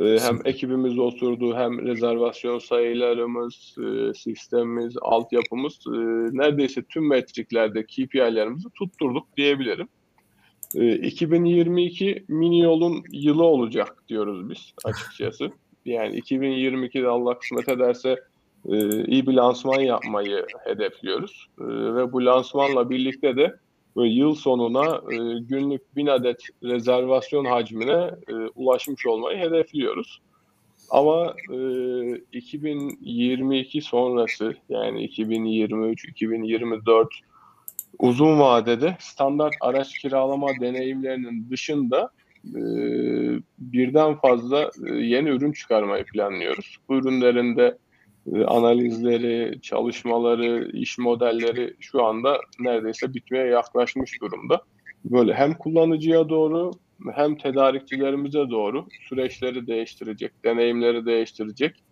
E, 0.00 0.18
hem 0.18 0.40
ekibimiz 0.44 0.98
oturdu 0.98 1.56
hem 1.56 1.86
rezervasyon 1.86 2.58
sayılarımız, 2.58 3.76
e, 3.78 4.14
sistemimiz, 4.14 4.94
altyapımız 5.02 5.74
e, 5.86 5.98
neredeyse 6.32 6.82
tüm 6.82 7.08
metriklerde 7.08 7.86
KPI'lerimizi 7.86 8.68
tutturduk 8.74 9.36
diyebilirim. 9.36 9.88
2022 10.74 12.24
mini 12.28 12.60
yolun 12.60 13.04
yılı 13.12 13.44
olacak 13.44 14.04
diyoruz 14.08 14.50
biz 14.50 14.72
açıkçası. 14.84 15.52
Yani 15.86 16.18
2022'de 16.18 17.08
Allah 17.08 17.38
kısmet 17.38 17.68
ederse 17.68 18.16
iyi 19.06 19.26
bir 19.26 19.32
lansman 19.32 19.80
yapmayı 19.80 20.46
hedefliyoruz. 20.64 21.48
Ve 21.58 22.12
bu 22.12 22.24
lansmanla 22.24 22.90
birlikte 22.90 23.36
de 23.36 23.56
yıl 23.96 24.34
sonuna 24.34 25.00
günlük 25.40 25.96
1000 25.96 26.06
adet 26.06 26.42
rezervasyon 26.62 27.44
hacmine 27.44 28.10
ulaşmış 28.54 29.06
olmayı 29.06 29.38
hedefliyoruz. 29.38 30.20
Ama 30.90 31.34
2022 32.32 33.82
sonrası 33.82 34.54
yani 34.68 35.02
2023, 35.02 36.04
2024 36.08 37.08
uzun 37.98 38.40
vadede 38.40 38.96
standart 39.00 39.54
araç 39.60 39.98
kiralama 39.98 40.48
deneyimlerinin 40.60 41.50
dışında 41.50 42.10
e, 42.54 42.62
birden 43.58 44.14
fazla 44.14 44.70
e, 44.86 44.94
yeni 44.94 45.28
ürün 45.28 45.52
çıkarmayı 45.52 46.04
planlıyoruz. 46.04 46.76
Bu 46.88 46.96
ürünlerin 46.96 47.56
de 47.56 47.78
e, 48.32 48.44
analizleri, 48.44 49.60
çalışmaları, 49.60 50.70
iş 50.72 50.98
modelleri 50.98 51.74
şu 51.80 52.04
anda 52.04 52.40
neredeyse 52.60 53.14
bitmeye 53.14 53.46
yaklaşmış 53.46 54.20
durumda. 54.20 54.60
Böyle 55.04 55.34
hem 55.34 55.54
kullanıcıya 55.54 56.28
doğru 56.28 56.70
hem 57.14 57.36
tedarikçilerimize 57.36 58.50
doğru 58.50 58.86
süreçleri 59.08 59.66
değiştirecek, 59.66 60.44
deneyimleri 60.44 61.06
değiştirecek 61.06 61.82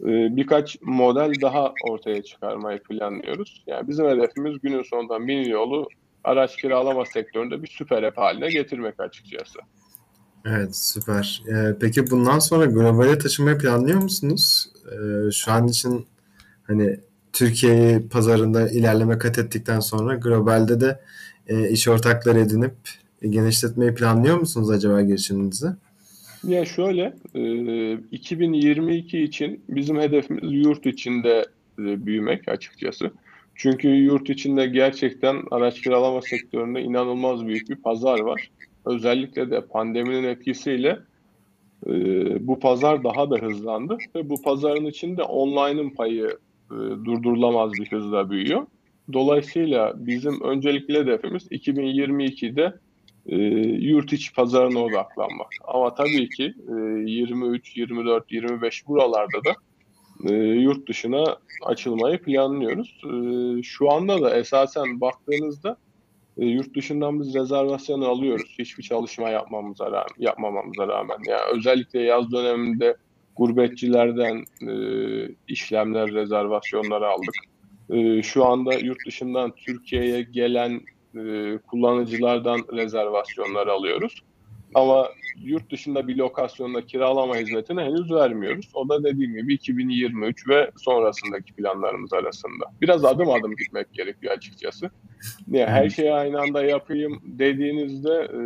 ee, 0.00 0.36
birkaç 0.36 0.82
model 0.82 1.32
daha 1.42 1.74
ortaya 1.88 2.22
çıkarmayı 2.22 2.82
planlıyoruz. 2.82 3.64
Yani 3.66 3.88
bizim 3.88 4.06
hedefimiz 4.06 4.60
günün 4.62 4.82
sonunda 4.82 5.18
mini 5.18 5.50
yolu 5.50 5.88
araç 6.24 6.56
kiralama 6.56 7.04
sektöründe 7.04 7.62
bir 7.62 7.68
süper 7.68 8.02
app 8.02 8.18
haline 8.18 8.50
getirmek 8.50 9.00
açıkçası. 9.00 9.58
Evet 10.44 10.76
süper. 10.76 11.42
Ee, 11.48 11.74
peki 11.80 12.10
bundan 12.10 12.38
sonra 12.38 12.64
globale 12.64 13.18
taşımayı 13.18 13.58
planlıyor 13.58 14.02
musunuz? 14.02 14.68
Ee, 14.92 15.30
şu 15.30 15.52
an 15.52 15.68
için 15.68 16.06
hani 16.66 16.96
Türkiye 17.32 18.00
pazarında 18.10 18.70
ilerleme 18.70 19.18
kat 19.18 19.38
ettikten 19.38 19.80
sonra 19.80 20.14
globalde 20.14 20.80
de 20.80 21.00
e, 21.46 21.70
iş 21.70 21.88
ortakları 21.88 22.38
edinip 22.38 22.74
genişletmeyi 23.22 23.94
planlıyor 23.94 24.38
musunuz 24.38 24.70
acaba 24.70 25.02
girişiminizi? 25.02 25.66
Ya 26.44 26.64
şöyle, 26.64 27.14
2022 28.12 29.18
için 29.18 29.60
bizim 29.68 30.00
hedefimiz 30.00 30.52
yurt 30.52 30.86
içinde 30.86 31.46
büyümek 31.78 32.48
açıkçası. 32.48 33.10
Çünkü 33.54 33.88
yurt 33.88 34.30
içinde 34.30 34.66
gerçekten 34.66 35.36
araç 35.50 35.80
kiralama 35.80 36.22
sektöründe 36.22 36.80
inanılmaz 36.82 37.46
büyük 37.46 37.70
bir 37.70 37.76
pazar 37.76 38.20
var. 38.20 38.50
Özellikle 38.84 39.50
de 39.50 39.60
pandeminin 39.60 40.24
etkisiyle 40.24 40.98
bu 42.40 42.58
pazar 42.60 43.04
daha 43.04 43.30
da 43.30 43.36
hızlandı 43.36 43.98
ve 44.14 44.30
bu 44.30 44.42
pazarın 44.42 44.84
içinde 44.84 45.22
online'ın 45.22 45.90
payı 45.90 46.38
durdurulamaz 47.04 47.72
bir 47.72 47.92
hızla 47.92 48.30
büyüyor. 48.30 48.66
Dolayısıyla 49.12 49.92
bizim 49.96 50.40
öncelikli 50.40 50.98
hedefimiz 50.98 51.46
2022'de 51.46 52.74
e, 53.26 53.36
yurt 53.86 54.12
içi 54.12 54.32
pazarına 54.32 54.78
odaklanmak. 54.78 55.48
Ama 55.64 55.94
tabii 55.94 56.28
ki 56.28 56.54
e, 56.68 56.72
23, 57.10 57.76
24, 57.76 58.32
25 58.32 58.88
buralarda 58.88 59.38
da 59.44 59.54
e, 60.30 60.34
yurt 60.36 60.88
dışına 60.88 61.36
açılmayı 61.62 62.18
planlıyoruz. 62.18 63.00
E, 63.04 63.62
şu 63.62 63.92
anda 63.92 64.22
da 64.22 64.36
esasen 64.36 65.00
baktığınızda 65.00 65.76
e, 66.38 66.46
yurt 66.46 66.76
dışından 66.76 67.20
biz 67.20 67.34
rezervasyon 67.34 68.00
alıyoruz. 68.00 68.54
Hiçbir 68.58 68.82
çalışma 68.82 69.30
yapmamıza 69.30 69.86
rağmen, 69.86 70.14
yapmamamıza 70.18 70.88
rağmen. 70.88 71.18
Yani 71.28 71.58
özellikle 71.58 72.00
yaz 72.00 72.32
döneminde 72.32 72.96
gurbetçilerden 73.36 74.44
e, 74.68 74.74
işlemler, 75.48 76.12
rezervasyonları 76.12 77.08
aldık. 77.08 77.34
E, 77.90 78.22
şu 78.22 78.44
anda 78.44 78.74
yurt 78.74 79.06
dışından 79.06 79.52
Türkiye'ye 79.66 80.22
gelen 80.22 80.80
e, 81.16 81.58
kullanıcılardan 81.58 82.60
rezervasyonlar 82.72 83.66
alıyoruz. 83.66 84.22
Ama 84.74 85.08
yurt 85.42 85.72
dışında 85.72 86.08
bir 86.08 86.16
lokasyonda 86.16 86.86
kiralama 86.86 87.36
hizmetini 87.36 87.80
henüz 87.80 88.10
vermiyoruz. 88.10 88.70
O 88.74 88.88
da 88.88 89.04
dediğim 89.04 89.34
gibi 89.34 89.54
2023 89.54 90.48
ve 90.48 90.70
sonrasındaki 90.76 91.52
planlarımız 91.52 92.12
arasında. 92.12 92.64
Biraz 92.82 93.04
adım 93.04 93.30
adım 93.30 93.56
gitmek 93.56 93.94
gerekiyor 93.94 94.32
açıkçası. 94.36 94.90
Yani 95.50 95.70
her 95.70 95.90
şeyi 95.90 96.12
aynı 96.12 96.40
anda 96.40 96.64
yapayım 96.64 97.20
dediğinizde 97.24 98.14
e, 98.14 98.38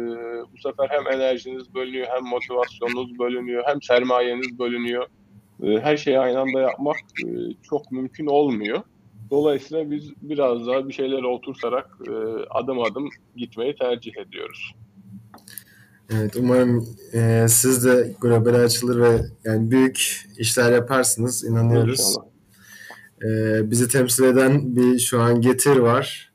bu 0.53 0.59
sefer 0.59 0.88
hem 0.88 1.21
enerjiniz 1.21 1.75
bölünüyor, 1.75 2.07
hem 2.11 2.25
motivasyonunuz 2.25 3.19
bölünüyor, 3.19 3.62
hem 3.67 3.83
sermayeniz 3.83 4.59
bölünüyor. 4.59 5.07
E, 5.62 5.81
her 5.81 5.97
şeyi 5.97 6.19
aynı 6.19 6.41
anda 6.41 6.61
yapmak 6.61 6.97
e, 6.97 7.29
çok 7.62 7.93
mümkün 7.93 8.27
olmuyor. 8.27 8.83
Dolayısıyla 9.31 9.91
biz 9.91 10.12
biraz 10.23 10.67
daha 10.67 10.88
bir 10.88 10.93
şeylere 10.93 11.27
oturtarak 11.27 11.99
e, 12.09 12.12
adım 12.51 12.83
adım 12.83 13.09
gitmeyi 13.37 13.77
tercih 13.77 14.17
ediyoruz. 14.17 14.75
Evet 16.11 16.37
umarım 16.37 16.88
e, 17.12 17.47
siz 17.49 17.85
de 17.85 18.14
global 18.21 18.55
açılır 18.55 19.01
ve 19.01 19.21
yani 19.44 19.71
büyük 19.71 20.27
işler 20.38 20.73
yaparsınız 20.73 21.44
inanıyoruz. 21.44 22.01
İnşallah. 22.01 22.25
E, 23.23 23.71
bizi 23.71 23.88
temsil 23.88 24.25
eden 24.25 24.77
bir 24.77 24.99
şu 24.99 25.21
an 25.21 25.40
Getir 25.40 25.77
var. 25.77 26.33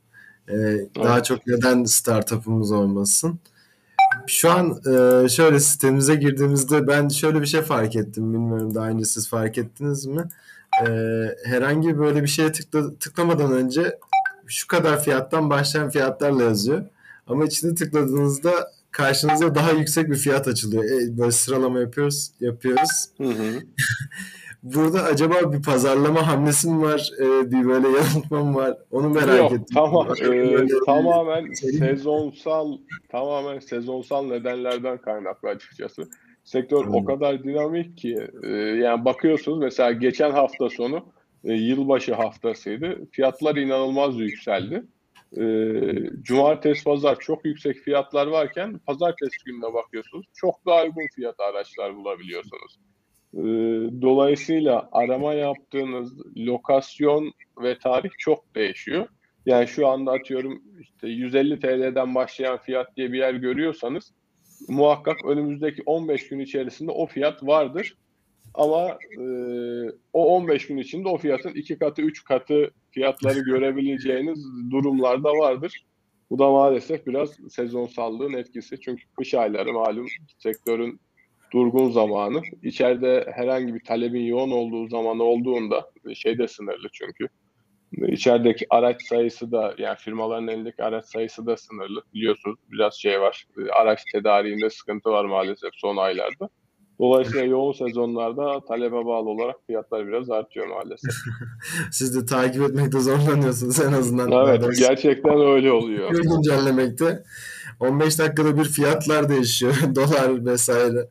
E, 0.48 0.54
evet. 0.54 0.96
Daha 0.96 1.24
çok 1.24 1.48
neden 1.48 1.84
startup'ımız 1.84 2.72
olmasın? 2.72 3.40
Şu 4.28 4.52
an 4.52 4.82
e, 4.86 5.30
şöyle 5.30 5.60
sistemimize 5.60 6.16
girdiğimizde 6.16 6.88
ben 6.88 7.08
şöyle 7.08 7.42
bir 7.42 7.46
şey 7.46 7.62
fark 7.62 7.96
ettim. 7.96 8.34
Bilmiyorum 8.34 8.76
daha 8.76 8.90
önce 8.90 9.06
siz 9.06 9.30
fark 9.30 9.58
ettiniz 9.58 10.06
mi? 10.06 10.24
e, 10.82 10.88
herhangi 11.46 11.98
böyle 12.00 12.24
bir 12.24 12.28
şeye 12.28 12.52
tıkla, 12.52 12.96
tıklamadan 12.96 13.52
önce 13.52 14.00
şu 14.48 14.68
kadar 14.68 15.04
fiyattan 15.04 15.50
başlayan 15.50 15.90
fiyatlarla 15.90 16.44
yazıyor. 16.44 16.86
Ama 17.28 17.46
içine 17.46 17.76
tıkladığınızda 17.76 18.72
karşınıza 18.94 19.56
daha 19.56 19.72
yüksek 19.72 20.10
bir 20.10 20.16
fiyat 20.16 20.48
açılıyor. 20.48 20.84
E, 20.84 21.18
böyle 21.18 21.32
sıralama 21.32 21.80
yapıyoruz, 21.80 22.32
yapıyoruz. 22.40 23.06
Hı 23.18 23.24
hı. 23.24 23.60
Burada 24.64 25.04
acaba 25.04 25.54
bir 25.54 25.62
pazarlama 25.62 26.28
hamlesi 26.28 26.70
mi 26.70 26.82
var? 26.82 27.10
E, 27.20 27.52
bir 27.52 27.66
böyle 27.66 27.88
yanıltma 27.88 28.44
mı 28.44 28.56
var? 28.56 28.78
Onu 28.92 29.10
merak 29.10 29.38
Yok, 29.38 29.52
ettim. 29.52 29.66
Tamam, 29.74 30.08
e, 30.22 30.68
tamamen 30.86 31.54
sezonsal 31.54 32.78
tamamen 33.10 33.60
sezonsal 33.60 34.26
nedenlerden 34.26 34.98
kaynaklı 34.98 35.50
açıkçası. 35.50 36.10
Sektör 36.44 36.86
hmm. 36.86 36.96
o 36.96 37.06
kadar 37.06 37.44
dinamik 37.44 37.98
ki 37.98 38.18
e, 38.44 38.50
yani 38.58 39.06
bakıyorsunuz 39.06 39.60
mesela 39.60 39.92
geçen 39.92 40.32
hafta 40.32 40.70
sonu 40.70 41.06
e, 41.44 41.54
yılbaşı 41.54 42.14
haftasıydı. 42.14 43.00
Fiyatlar 43.12 43.56
inanılmaz 43.56 44.20
yükseldi. 44.20 44.84
E, 45.38 45.44
cumartesi 46.22 46.84
pazar 46.84 47.20
çok 47.20 47.46
yüksek 47.46 47.78
fiyatlar 47.78 48.28
varken 48.28 48.80
pazartesi 48.80 49.38
gününe 49.46 49.74
bakıyorsunuz 49.74 50.26
çok 50.34 50.66
daha 50.66 50.84
uygun 50.84 51.08
fiyat 51.16 51.40
araçlar 51.40 51.96
bulabiliyorsunuz. 51.96 52.80
E, 53.34 53.42
dolayısıyla 54.02 54.90
arama 54.92 55.34
yaptığınız 55.34 56.38
lokasyon 56.38 57.34
ve 57.62 57.78
tarih 57.80 58.12
çok 58.18 58.56
değişiyor. 58.56 59.08
Yani 59.46 59.68
şu 59.68 59.88
anda 59.88 60.12
atıyorum 60.12 60.62
işte 60.80 61.08
150 61.08 61.60
TL'den 61.60 62.16
başlayan 62.16 62.58
fiyat 62.58 62.98
diye 62.98 63.12
bir 63.12 63.18
yer 63.18 63.34
görüyorsanız 63.34 64.14
muhakkak 64.70 65.26
önümüzdeki 65.26 65.84
15 65.86 66.28
gün 66.28 66.40
içerisinde 66.40 66.92
o 66.92 67.06
fiyat 67.06 67.44
vardır. 67.44 67.98
Ama 68.54 68.98
e, 69.20 69.24
o 70.14 70.36
15 70.36 70.68
gün 70.68 70.78
içinde 70.78 71.08
o 71.08 71.18
fiyatın 71.18 71.50
iki 71.50 71.80
katı, 71.80 72.02
üç 72.02 72.24
katı 72.24 72.72
fiyatları 72.92 73.40
görebileceğiniz 73.40 74.46
durumlarda 74.72 75.30
vardır. 75.30 75.86
Bu 76.30 76.40
da 76.40 76.52
maalesef 76.52 77.08
biraz 77.08 77.38
sezonsallığın 77.50 78.34
etkisi. 78.34 78.80
Çünkü 78.82 79.04
kış 79.18 79.34
ayları 79.34 79.74
malum 79.74 80.08
sektörün 80.38 81.00
durgun 81.54 81.92
zamanı. 81.92 82.42
İçeride 82.64 83.32
herhangi 83.36 83.74
bir 83.74 83.84
talebin 83.84 84.26
yoğun 84.26 84.52
olduğu 84.52 84.88
zaman 84.88 85.20
olduğunda 85.20 85.92
şeyde 86.14 86.48
sınırlı 86.48 86.88
çünkü 86.94 87.28
İçerideki 87.98 88.66
araç 88.70 89.04
sayısı 89.04 89.52
da 89.52 89.76
yani 89.78 89.98
firmaların 89.98 90.48
elindeki 90.48 90.84
araç 90.84 91.06
sayısı 91.06 91.46
da 91.46 91.58
sınırlı. 91.58 92.04
Biliyorsunuz 92.14 92.60
biraz 92.72 92.94
şey 92.94 93.22
var. 93.22 93.48
Araç 93.74 94.04
tedariğinde 94.12 94.70
sıkıntı 94.70 95.10
var 95.10 95.26
maalesef 95.26 95.70
son 95.74 95.98
aylarda. 95.98 96.50
Dolayısıyla 97.04 97.46
yoğun 97.46 97.72
sezonlarda 97.72 98.66
talebe 98.68 99.06
bağlı 99.06 99.30
olarak 99.30 99.56
fiyatlar 99.68 100.08
biraz 100.08 100.30
artıyor 100.30 100.68
maalesef. 100.68 101.12
Siz 101.92 102.16
de 102.16 102.26
takip 102.26 102.62
etmekte 102.62 103.00
zorlanıyorsunuz 103.00 103.80
en 103.80 103.94
azından. 103.94 104.32
Evet, 104.32 104.78
gerçekten 104.80 105.40
öyle 105.40 105.72
oluyor. 105.72 106.12
Güncellemekte. 106.12 107.24
15 107.80 108.20
dakikada 108.20 108.58
bir 108.58 108.64
fiyatlar 108.64 109.30
değişiyor. 109.30 109.74
Dolar 109.96 110.46
vesaire. 110.46 111.10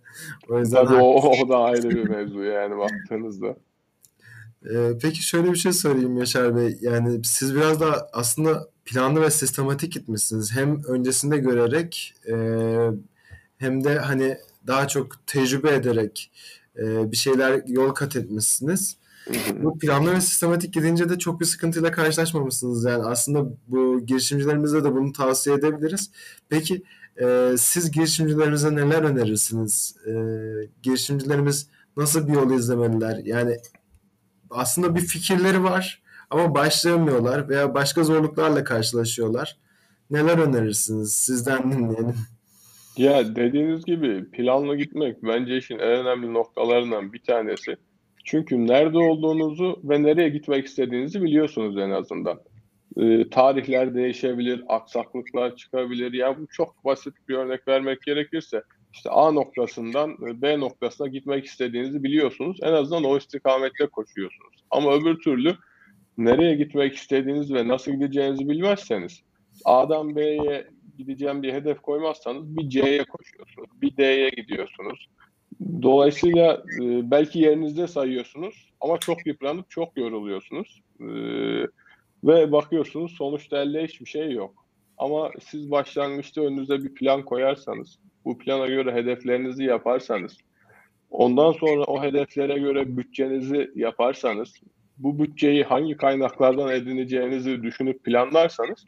O 0.48 0.58
yüzden 0.58 0.86
Tabii 0.86 1.02
o, 1.02 1.30
o 1.30 1.48
da 1.48 1.58
ayrı 1.58 1.90
bir 1.90 2.08
mevzu 2.08 2.42
yani 2.42 2.78
baktığınızda. 2.78 3.56
Ee, 4.70 4.90
peki 5.02 5.22
şöyle 5.22 5.52
bir 5.52 5.56
şey 5.56 5.72
sorayım 5.72 6.16
Yaşar 6.16 6.56
Bey. 6.56 6.78
Yani 6.80 7.20
siz 7.24 7.54
biraz 7.54 7.80
da 7.80 8.08
aslında 8.12 8.68
planlı 8.84 9.20
ve 9.20 9.30
sistematik 9.30 9.92
gitmişsiniz. 9.92 10.56
Hem 10.56 10.84
öncesinde 10.84 11.38
görerek 11.38 12.14
e, 12.28 12.34
hem 13.58 13.84
de 13.84 13.98
hani 13.98 14.36
daha 14.66 14.88
çok 14.88 15.26
tecrübe 15.26 15.74
ederek 15.74 16.32
e, 16.78 17.12
bir 17.12 17.16
şeyler 17.16 17.62
yol 17.66 17.90
kat 17.90 18.16
etmişsiniz. 18.16 18.96
Bu 19.62 19.78
planlı 19.78 20.12
ve 20.12 20.20
sistematik 20.20 20.74
gidince 20.74 21.08
de 21.08 21.18
çok 21.18 21.40
bir 21.40 21.44
sıkıntıyla 21.44 21.90
karşılaşmamışsınız. 21.90 22.84
Yani 22.84 23.04
aslında 23.04 23.56
bu 23.68 24.06
girişimcilerimize 24.06 24.84
de 24.84 24.92
bunu 24.94 25.12
tavsiye 25.12 25.56
edebiliriz. 25.56 26.10
Peki 26.48 26.82
e, 27.22 27.54
siz 27.58 27.90
girişimcilerimize 27.90 28.74
neler 28.74 29.02
önerirsiniz? 29.02 29.96
E, 30.06 30.12
girişimcilerimiz 30.82 31.66
nasıl 31.96 32.28
bir 32.28 32.32
yol 32.32 32.50
izlemeliler? 32.50 33.20
Yani 33.24 33.58
aslında 34.50 34.94
bir 34.94 35.00
fikirleri 35.00 35.62
var 35.62 36.02
ama 36.30 36.54
başlayamıyorlar 36.54 37.48
veya 37.48 37.74
başka 37.74 38.04
zorluklarla 38.04 38.64
karşılaşıyorlar. 38.64 39.56
Neler 40.10 40.38
önerirsiniz? 40.38 41.12
Sizden 41.12 41.72
dinleyelim. 41.72 42.14
Ya 42.96 43.36
dediğiniz 43.36 43.84
gibi 43.84 44.30
planlı 44.30 44.76
gitmek 44.76 45.22
bence 45.22 45.56
işin 45.56 45.78
en 45.78 45.90
önemli 45.90 46.34
noktalarından 46.34 47.12
bir 47.12 47.22
tanesi. 47.22 47.76
Çünkü 48.24 48.66
nerede 48.66 48.98
olduğunuzu 48.98 49.80
ve 49.84 50.02
nereye 50.02 50.28
gitmek 50.28 50.66
istediğinizi 50.66 51.22
biliyorsunuz 51.22 51.76
en 51.78 51.90
azından. 51.90 52.40
Ee, 52.96 53.30
tarihler 53.30 53.94
değişebilir, 53.94 54.62
aksaklıklar 54.68 55.56
çıkabilir. 55.56 56.12
Ya 56.12 56.38
bu 56.38 56.46
çok 56.46 56.84
basit 56.84 57.14
bir 57.28 57.34
örnek 57.34 57.68
vermek 57.68 58.02
gerekirse 58.02 58.62
işte 58.92 59.10
A 59.10 59.30
noktasından 59.30 60.16
B 60.42 60.60
noktasına 60.60 61.08
gitmek 61.08 61.44
istediğinizi 61.44 62.02
biliyorsunuz. 62.02 62.58
En 62.62 62.72
azından 62.72 63.04
o 63.04 63.16
istikamette 63.16 63.86
koşuyorsunuz. 63.86 64.64
Ama 64.70 64.94
öbür 64.94 65.20
türlü 65.20 65.54
nereye 66.18 66.54
gitmek 66.54 66.94
istediğiniz 66.94 67.54
ve 67.54 67.68
nasıl 67.68 67.92
gideceğinizi 67.92 68.48
bilmezseniz 68.48 69.22
A'dan 69.64 70.16
B'ye 70.16 70.66
gideceğim 70.98 71.42
bir 71.42 71.52
hedef 71.52 71.82
koymazsanız 71.82 72.56
bir 72.56 72.68
C'ye 72.68 73.04
koşuyorsunuz, 73.04 73.70
bir 73.82 73.96
D'ye 73.96 74.28
gidiyorsunuz. 74.28 75.08
Dolayısıyla 75.82 76.62
e, 76.82 77.10
belki 77.10 77.38
yerinizde 77.38 77.86
sayıyorsunuz 77.86 78.72
ama 78.80 78.98
çok 78.98 79.26
yıpranıp 79.26 79.70
çok 79.70 79.96
yoruluyorsunuz. 79.96 80.82
E, 81.00 81.06
ve 82.24 82.52
bakıyorsunuz 82.52 83.12
sonuçta 83.12 83.62
elde 83.62 83.84
hiçbir 83.84 84.06
şey 84.06 84.32
yok. 84.32 84.66
Ama 84.98 85.30
siz 85.40 85.70
başlangıçta 85.70 86.40
önünüze 86.40 86.84
bir 86.84 86.94
plan 86.94 87.22
koyarsanız, 87.22 87.98
bu 88.24 88.38
plana 88.38 88.66
göre 88.66 88.94
hedeflerinizi 88.94 89.64
yaparsanız, 89.64 90.36
ondan 91.10 91.52
sonra 91.52 91.84
o 91.84 92.02
hedeflere 92.02 92.58
göre 92.58 92.96
bütçenizi 92.96 93.70
yaparsanız, 93.74 94.54
bu 94.98 95.18
bütçeyi 95.18 95.64
hangi 95.64 95.96
kaynaklardan 95.96 96.68
edineceğinizi 96.68 97.62
düşünüp 97.62 98.04
planlarsanız 98.04 98.86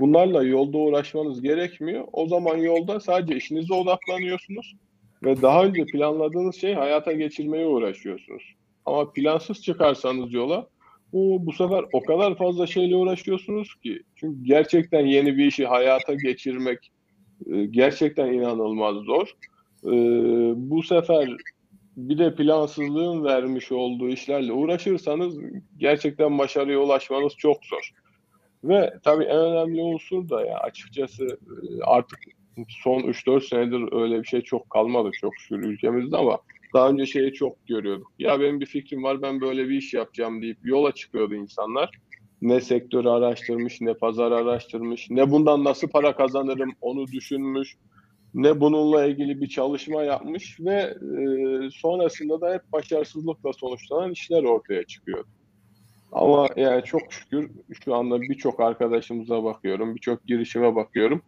bunlarla 0.00 0.42
yolda 0.42 0.78
uğraşmanız 0.78 1.42
gerekmiyor. 1.42 2.04
O 2.12 2.26
zaman 2.26 2.56
yolda 2.56 3.00
sadece 3.00 3.36
işinize 3.36 3.74
odaklanıyorsunuz 3.74 4.76
ve 5.22 5.42
daha 5.42 5.64
önce 5.64 5.84
planladığınız 5.84 6.56
şeyi 6.56 6.74
hayata 6.74 7.12
geçirmeye 7.12 7.66
uğraşıyorsunuz. 7.66 8.42
Ama 8.86 9.12
plansız 9.12 9.62
çıkarsanız 9.62 10.32
yola 10.32 10.66
o 11.12 11.46
bu 11.46 11.52
sefer 11.52 11.84
o 11.92 12.02
kadar 12.02 12.36
fazla 12.36 12.66
şeyle 12.66 12.96
uğraşıyorsunuz 12.96 13.74
ki. 13.74 14.02
Çünkü 14.16 14.44
gerçekten 14.44 15.06
yeni 15.06 15.36
bir 15.36 15.46
işi 15.46 15.66
hayata 15.66 16.14
geçirmek 16.14 16.90
e, 17.52 17.64
gerçekten 17.64 18.32
inanılmaz 18.32 18.96
zor. 18.96 19.28
E, 19.84 19.92
bu 20.70 20.82
sefer 20.82 21.36
bir 21.96 22.18
de 22.18 22.34
plansızlığın 22.34 23.24
vermiş 23.24 23.72
olduğu 23.72 24.08
işlerle 24.08 24.52
uğraşırsanız 24.52 25.38
gerçekten 25.76 26.38
başarıya 26.38 26.78
ulaşmanız 26.78 27.32
çok 27.36 27.64
zor. 27.64 27.90
Ve 28.64 28.94
tabii 29.02 29.24
en 29.24 29.40
önemli 29.40 29.82
unsur 29.82 30.28
da 30.28 30.46
ya 30.46 30.58
açıkçası 30.58 31.24
e, 31.24 31.84
artık 31.84 32.18
son 32.68 33.00
3-4 33.00 33.40
senedir 33.48 34.02
öyle 34.02 34.22
bir 34.22 34.26
şey 34.26 34.40
çok 34.40 34.70
kalmadı 34.70 35.10
çok 35.20 35.32
şükür 35.38 35.62
ülkemizde 35.62 36.16
ama 36.16 36.38
daha 36.74 36.88
önce 36.90 37.06
şeyi 37.06 37.32
çok 37.32 37.66
görüyorduk. 37.66 38.12
Ya 38.18 38.40
benim 38.40 38.60
bir 38.60 38.66
fikrim 38.66 39.02
var 39.02 39.22
ben 39.22 39.40
böyle 39.40 39.68
bir 39.68 39.76
iş 39.76 39.94
yapacağım 39.94 40.42
deyip 40.42 40.58
yola 40.62 40.92
çıkıyordu 40.92 41.34
insanlar. 41.34 41.90
Ne 42.42 42.60
sektörü 42.60 43.08
araştırmış, 43.08 43.80
ne 43.80 43.94
pazar 43.94 44.32
araştırmış, 44.32 45.10
ne 45.10 45.30
bundan 45.30 45.64
nasıl 45.64 45.88
para 45.88 46.16
kazanırım 46.16 46.72
onu 46.80 47.06
düşünmüş, 47.06 47.76
ne 48.34 48.60
bununla 48.60 49.06
ilgili 49.06 49.40
bir 49.40 49.48
çalışma 49.48 50.02
yapmış 50.02 50.60
ve 50.60 50.74
e, 50.74 51.70
sonrasında 51.72 52.40
da 52.40 52.54
hep 52.54 52.62
başarısızlıkla 52.72 53.52
sonuçlanan 53.52 54.12
işler 54.12 54.42
ortaya 54.42 54.84
çıkıyor. 54.84 55.24
Ama 56.12 56.48
yani 56.56 56.84
çok 56.84 57.12
şükür 57.12 57.50
şu 57.84 57.94
anda 57.94 58.20
birçok 58.20 58.60
arkadaşımıza 58.60 59.44
bakıyorum, 59.44 59.94
birçok 59.94 60.26
girişime 60.26 60.74
bakıyorum. 60.74 61.22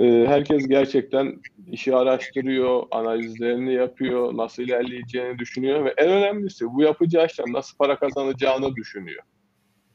Ee, 0.00 0.24
herkes 0.28 0.68
gerçekten 0.68 1.40
işi 1.66 1.96
araştırıyor, 1.96 2.82
analizlerini 2.90 3.74
yapıyor, 3.74 4.36
nasıl 4.36 4.62
ilerleyeceğini 4.62 5.38
düşünüyor 5.38 5.84
ve 5.84 5.94
en 5.96 6.08
önemlisi 6.08 6.74
bu 6.74 6.82
yapacağı 6.82 7.26
işten 7.26 7.52
nasıl 7.52 7.76
para 7.76 7.98
kazanacağını 7.98 8.76
düşünüyor. 8.76 9.22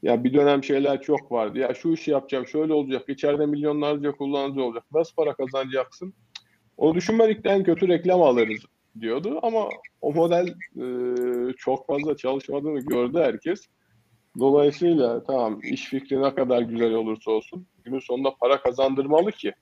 Ya 0.02 0.24
bir 0.24 0.34
dönem 0.34 0.64
şeyler 0.64 1.02
çok 1.02 1.32
vardı. 1.32 1.58
Ya 1.58 1.74
şu 1.74 1.92
işi 1.92 2.10
yapacağım, 2.10 2.46
şöyle 2.46 2.72
olacak, 2.72 3.08
içeride 3.08 3.46
milyonlarca 3.46 4.12
kullanıcı 4.12 4.62
olacak. 4.62 4.84
Nasıl 4.94 5.14
para 5.14 5.34
kazanacaksın? 5.34 6.14
Onu 6.76 6.94
düşünmedik 6.94 7.46
en 7.46 7.64
kötü 7.64 7.88
reklam 7.88 8.22
alırız 8.22 8.60
diyordu 9.00 9.38
ama 9.42 9.68
o 10.00 10.12
model 10.12 10.48
e, 10.76 10.86
çok 11.56 11.86
fazla 11.86 12.16
çalışmadığını 12.16 12.80
gördü 12.80 13.18
herkes. 13.18 13.68
Dolayısıyla 14.38 15.24
tamam 15.24 15.60
iş 15.62 15.84
fikri 15.84 16.22
ne 16.22 16.34
kadar 16.34 16.62
güzel 16.62 16.92
olursa 16.94 17.30
olsun 17.30 17.66
günün 17.84 17.98
sonunda 17.98 18.34
para 18.40 18.62
kazandırmalı 18.62 19.32
ki 19.32 19.52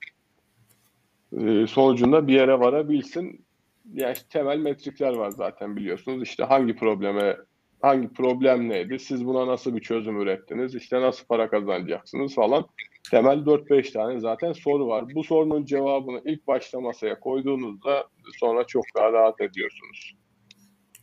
e, 1.41 1.67
sonucunda 1.67 2.27
bir 2.27 2.33
yere 2.33 2.59
varabilsin. 2.59 3.45
Yani 3.93 4.13
işte 4.13 4.25
temel 4.29 4.57
metrikler 4.57 5.13
var 5.13 5.31
zaten 5.31 5.75
biliyorsunuz. 5.75 6.23
İşte 6.23 6.43
hangi 6.43 6.75
probleme 6.75 7.37
hangi 7.83 8.13
problem 8.13 8.69
neydi? 8.69 8.99
Siz 8.99 9.25
buna 9.25 9.47
nasıl 9.47 9.75
bir 9.75 9.81
çözüm 9.81 10.21
ürettiniz? 10.21 10.75
İşte 10.75 11.01
nasıl 11.01 11.25
para 11.25 11.49
kazanacaksınız 11.49 12.35
falan. 12.35 12.65
Temel 13.11 13.37
4-5 13.37 13.93
tane 13.93 14.19
zaten 14.19 14.53
soru 14.53 14.87
var. 14.87 15.05
Bu 15.15 15.23
sorunun 15.23 15.65
cevabını 15.65 16.21
ilk 16.25 16.47
başta 16.47 16.79
masaya 16.79 17.19
koyduğunuzda 17.19 18.07
sonra 18.39 18.67
çok 18.67 18.83
daha 18.95 19.13
rahat 19.13 19.41
ediyorsunuz. 19.41 20.15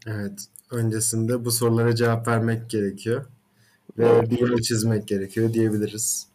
Evet. 0.06 0.46
Öncesinde 0.70 1.44
bu 1.44 1.50
sorulara 1.50 1.94
cevap 1.94 2.28
vermek 2.28 2.70
gerekiyor. 2.70 3.26
Ve 3.98 4.30
bir 4.30 4.38
yol 4.38 4.58
çizmek 4.58 5.08
gerekiyor 5.08 5.52
diyebiliriz. 5.52 6.26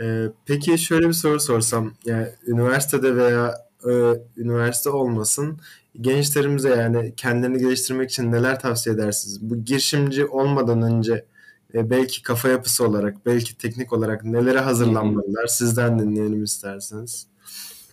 Ee, 0.00 0.26
peki 0.46 0.78
şöyle 0.78 1.08
bir 1.08 1.12
soru 1.12 1.40
sorsam. 1.40 1.92
Yani 2.04 2.28
üniversitede 2.46 3.16
veya 3.16 3.54
e, 3.84 3.92
üniversite 4.36 4.90
olmasın 4.90 5.58
gençlerimize 6.00 6.68
yani 6.68 7.14
kendilerini 7.16 7.58
geliştirmek 7.58 8.10
için 8.10 8.32
neler 8.32 8.60
tavsiye 8.60 8.94
edersiniz? 8.94 9.50
Bu 9.50 9.64
girişimci 9.64 10.26
olmadan 10.26 10.82
önce 10.82 11.24
e, 11.74 11.90
belki 11.90 12.22
kafa 12.22 12.48
yapısı 12.48 12.86
olarak, 12.88 13.26
belki 13.26 13.58
teknik 13.58 13.92
olarak 13.92 14.24
nelere 14.24 14.60
hazırlanmalılar? 14.60 15.46
Sizden 15.46 15.98
dinleyelim 15.98 16.44
isterseniz. 16.44 17.26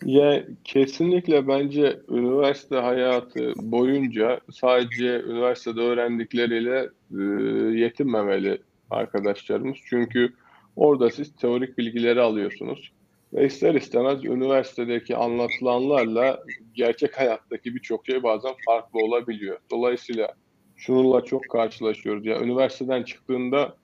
Ya 0.05 0.45
kesinlikle 0.63 1.47
bence 1.47 1.99
üniversite 2.09 2.75
hayatı 2.75 3.53
boyunca 3.57 4.39
sadece 4.51 5.21
üniversitede 5.21 5.81
öğrendikleriyle 5.81 6.89
e, 7.19 7.23
yetinmemeli 7.79 8.61
arkadaşlarımız. 8.89 9.77
Çünkü 9.89 10.33
orada 10.75 11.09
siz 11.09 11.35
teorik 11.35 11.77
bilgileri 11.77 12.21
alıyorsunuz. 12.21 12.91
Ve 13.33 13.45
ister 13.45 13.75
istemez 13.75 14.25
üniversitedeki 14.25 15.15
anlatılanlarla 15.15 16.39
gerçek 16.73 17.19
hayattaki 17.19 17.75
birçok 17.75 18.05
şey 18.05 18.23
bazen 18.23 18.53
farklı 18.65 18.99
olabiliyor. 18.99 19.57
Dolayısıyla 19.71 20.33
şununla 20.75 21.21
çok 21.21 21.49
karşılaşıyoruz. 21.49 22.25
Ya 22.25 22.41
üniversiteden 22.41 23.03
çıktığında 23.03 23.77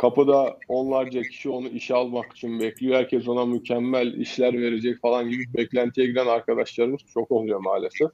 kapıda 0.00 0.58
onlarca 0.68 1.22
kişi 1.22 1.48
onu 1.48 1.68
işe 1.68 1.94
almak 1.94 2.32
için 2.32 2.60
bekliyor. 2.60 2.98
Herkes 2.98 3.28
ona 3.28 3.44
mükemmel 3.44 4.14
işler 4.14 4.60
verecek 4.60 5.00
falan 5.00 5.30
gibi 5.30 5.44
beklentiye 5.56 6.06
giren 6.06 6.26
arkadaşlarımız 6.26 7.00
çok 7.14 7.30
oluyor 7.30 7.60
maalesef. 7.60 8.10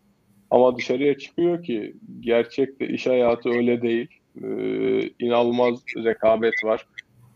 Ama 0.51 0.77
dışarıya 0.77 1.19
çıkıyor 1.19 1.63
ki 1.63 1.97
gerçekte 2.21 2.89
iş 2.89 3.07
hayatı 3.07 3.49
öyle 3.49 3.83
değil. 3.83 4.09
Ee, 4.43 5.11
inanılmaz 5.19 5.79
rekabet 5.97 6.65
var. 6.65 6.87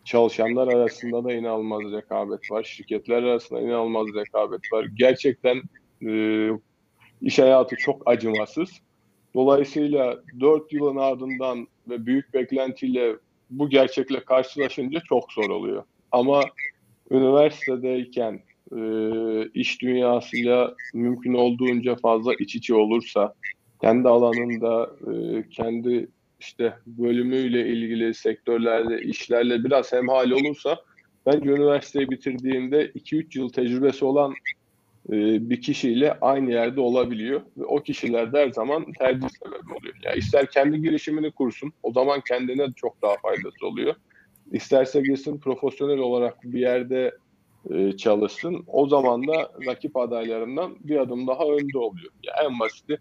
Çalışanlar 0.05 0.69
arasında 0.69 1.25
da 1.25 1.33
inanılmaz 1.33 1.93
rekabet 1.93 2.51
var. 2.51 2.63
Şirketler 2.63 3.23
arasında 3.23 3.61
inanılmaz 3.61 4.07
rekabet 4.15 4.73
var. 4.73 4.87
Gerçekten 4.95 5.63
e, 6.07 6.13
iş 7.21 7.39
hayatı 7.39 7.77
çok 7.77 8.03
acımasız. 8.07 8.71
Dolayısıyla 9.35 10.21
4 10.41 10.73
yılın 10.73 10.97
ardından 10.97 11.67
ve 11.89 12.07
büyük 12.07 12.35
beklentiyle 12.35 13.17
bu 13.51 13.71
gerçekle 13.71 14.25
karşılaşınca 14.25 15.01
çok 15.09 15.33
zor 15.33 15.51
oluyor. 15.51 15.85
Ama 16.13 16.45
üniversitedeyken 17.11 18.41
e, 18.77 18.81
iş 19.55 19.83
dünyasıyla 19.83 20.75
mümkün 20.95 21.35
olduğunca 21.35 21.97
fazla 21.97 22.35
iç 22.35 22.55
içe 22.55 22.75
olursa, 22.75 23.35
kendi 23.81 24.09
alanında, 24.09 24.91
e, 25.13 25.45
kendi 25.51 26.09
işte 26.41 26.75
bölümüyle 26.87 27.69
ilgili 27.69 28.15
sektörlerle, 28.15 29.03
işlerle 29.03 29.65
biraz 29.65 29.93
hemhal 29.93 30.31
olursa 30.31 30.77
bence 31.27 31.51
üniversiteyi 31.51 32.11
bitirdiğinde 32.11 32.87
2-3 32.87 33.39
yıl 33.39 33.49
tecrübesi 33.49 34.05
olan 34.05 34.35
bir 35.11 35.61
kişiyle 35.61 36.19
aynı 36.21 36.51
yerde 36.51 36.81
olabiliyor. 36.81 37.41
Ve 37.57 37.65
o 37.65 37.77
kişiler 37.77 38.33
de 38.33 38.39
her 38.39 38.51
zaman 38.51 38.93
tercih 38.99 39.29
sebebi 39.29 39.73
oluyor. 39.81 39.95
Yani 40.03 40.19
ister 40.19 40.51
kendi 40.51 40.83
girişimini 40.83 41.31
kursun, 41.31 41.73
o 41.83 41.93
zaman 41.93 42.21
kendine 42.29 42.73
çok 42.77 43.03
daha 43.03 43.17
faydası 43.23 43.67
oluyor. 43.67 43.95
İsterse 44.53 45.01
gitsin 45.01 45.39
profesyonel 45.39 45.99
olarak 45.99 46.43
bir 46.45 46.61
yerde 46.61 47.15
e, 47.71 47.97
çalışsın. 47.97 48.65
O 48.67 48.89
zaman 48.89 49.29
da 49.29 49.53
rakip 49.67 49.97
adaylarından 49.97 50.77
bir 50.81 50.97
adım 50.97 51.27
daha 51.27 51.45
önde 51.45 51.79
oluyor. 51.79 52.13
Yani 52.23 52.53
en 52.53 52.61
basiti 52.61 52.99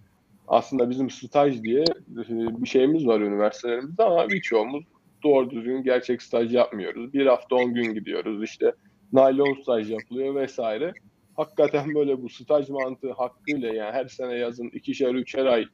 aslında 0.48 0.89
bizim 0.89 1.10
staj 1.10 1.63
diye 1.63 1.82
e, 1.82 2.62
bir 2.62 2.69
şeyimiz 2.69 3.08
var 3.08 3.19
üniversitelerimizde 3.19 4.04
ama 4.04 4.30
birçoğumuz 4.30 4.84
doğru 5.24 5.50
düzgün 5.50 5.84
gerçek 5.84 6.22
staj 6.22 6.54
yapmıyoruz. 6.54 7.13
Bir 7.13 7.26
hafta 7.26 7.56
on 7.56 7.74
gün 7.74 7.93
gidiyoruz 7.93 8.43
işte 8.43 8.74
naylon 9.13 9.62
staj 9.62 9.91
yapılıyor 9.91 10.36
vesaire. 10.36 10.93
Hakikaten 11.39 11.95
böyle 11.95 12.21
bu 12.21 12.30
staj 12.30 12.69
mantığı 12.69 13.12
hakkıyla 13.12 13.73
yani 13.73 13.91
her 13.91 14.08
sene 14.08 14.34
yazın 14.34 14.69
ikişer 14.69 15.15
üçer 15.15 15.45
ay 15.45 15.65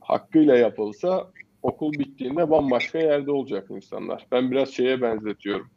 hakkıyla 0.00 0.56
yapılsa 0.56 1.30
okul 1.62 1.92
bittiğinde 1.92 2.50
bambaşka 2.50 2.98
yerde 2.98 3.30
olacak 3.30 3.66
insanlar. 3.70 4.26
Ben 4.32 4.50
biraz 4.50 4.68
şeye 4.68 5.02
benzetiyorum. 5.02 5.70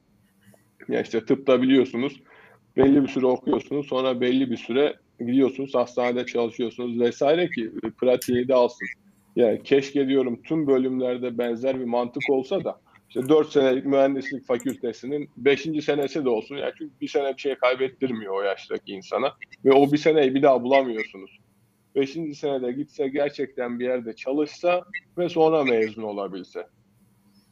Ya 0.87 1.01
işte 1.01 1.25
tıpta 1.25 1.61
biliyorsunuz 1.61 2.21
belli 2.77 3.03
bir 3.03 3.07
süre 3.07 3.25
okuyorsunuz 3.25 3.87
sonra 3.87 4.21
belli 4.21 4.51
bir 4.51 4.57
süre 4.57 4.95
gidiyorsunuz 5.19 5.75
hastanede 5.75 6.25
çalışıyorsunuz 6.25 6.99
vesaire 6.99 7.49
ki 7.49 7.71
pratiği 7.97 8.47
de 8.47 8.53
alsın. 8.53 8.87
Yani 9.35 9.63
keşke 9.63 10.07
diyorum 10.07 10.41
tüm 10.43 10.67
bölümlerde 10.67 11.37
benzer 11.37 11.79
bir 11.79 11.85
mantık 11.85 12.29
olsa 12.29 12.63
da 12.63 12.79
işte 13.09 13.29
4 13.29 13.49
senelik 13.49 13.85
mühendislik 13.85 14.45
fakültesinin 14.45 15.29
5. 15.37 15.61
senesi 15.61 16.25
de 16.25 16.29
olsun. 16.29 16.55
Yani 16.55 16.73
çünkü 16.77 16.93
bir 17.01 17.07
sene 17.07 17.33
bir 17.35 17.41
şey 17.41 17.55
kaybettirmiyor 17.55 18.33
o 18.33 18.41
yaştaki 18.41 18.91
insana. 18.93 19.33
Ve 19.65 19.71
o 19.71 19.91
bir 19.91 19.97
seneyi 19.97 20.35
bir 20.35 20.41
daha 20.41 20.63
bulamıyorsunuz. 20.63 21.39
5. 21.95 22.37
senede 22.37 22.71
gitse 22.71 23.07
gerçekten 23.07 23.79
bir 23.79 23.85
yerde 23.85 24.13
çalışsa 24.13 24.83
ve 25.17 25.29
sonra 25.29 25.63
mezun 25.63 26.03
olabilse. 26.03 26.67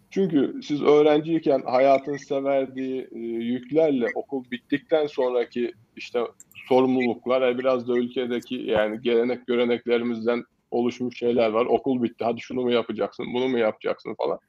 Çünkü 0.09 0.59
siz 0.63 0.81
öğrenciyken 0.81 1.61
hayatın 1.65 2.17
size 2.17 2.43
verdiği 2.43 3.07
e, 3.11 3.19
yüklerle 3.19 4.07
okul 4.15 4.43
bittikten 4.51 5.07
sonraki 5.07 5.73
işte 5.95 6.19
sorumluluklar 6.67 7.41
e, 7.41 7.57
biraz 7.57 7.87
da 7.87 7.97
ülkedeki 7.97 8.55
yani 8.55 9.01
gelenek 9.01 9.47
göreneklerimizden 9.47 10.43
oluşmuş 10.71 11.17
şeyler 11.17 11.49
var. 11.49 11.65
Okul 11.65 12.03
bitti 12.03 12.23
hadi 12.23 12.41
şunu 12.41 12.61
mu 12.61 12.71
yapacaksın 12.71 13.25
bunu 13.33 13.47
mu 13.47 13.57
yapacaksın 13.57 14.15
falan. 14.15 14.39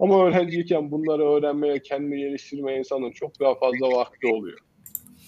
Ama 0.00 0.24
öğrenciyken 0.26 0.90
bunları 0.90 1.22
öğrenmeye, 1.22 1.82
kendini 1.82 2.18
geliştirmeye 2.18 2.78
insanın 2.78 3.10
çok 3.10 3.40
daha 3.40 3.54
fazla 3.54 3.96
vakti 3.96 4.26
oluyor. 4.26 4.58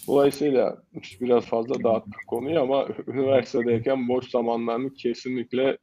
Dolayısıyla 0.07 0.77
biraz 1.21 1.45
fazla 1.45 1.85
dağıttık 1.85 2.27
konuyu 2.27 2.61
ama 2.61 2.89
üniversitedeyken 3.07 4.09
boş 4.09 4.31
zamanlarını 4.31 4.95
kesinlikle 4.95 5.79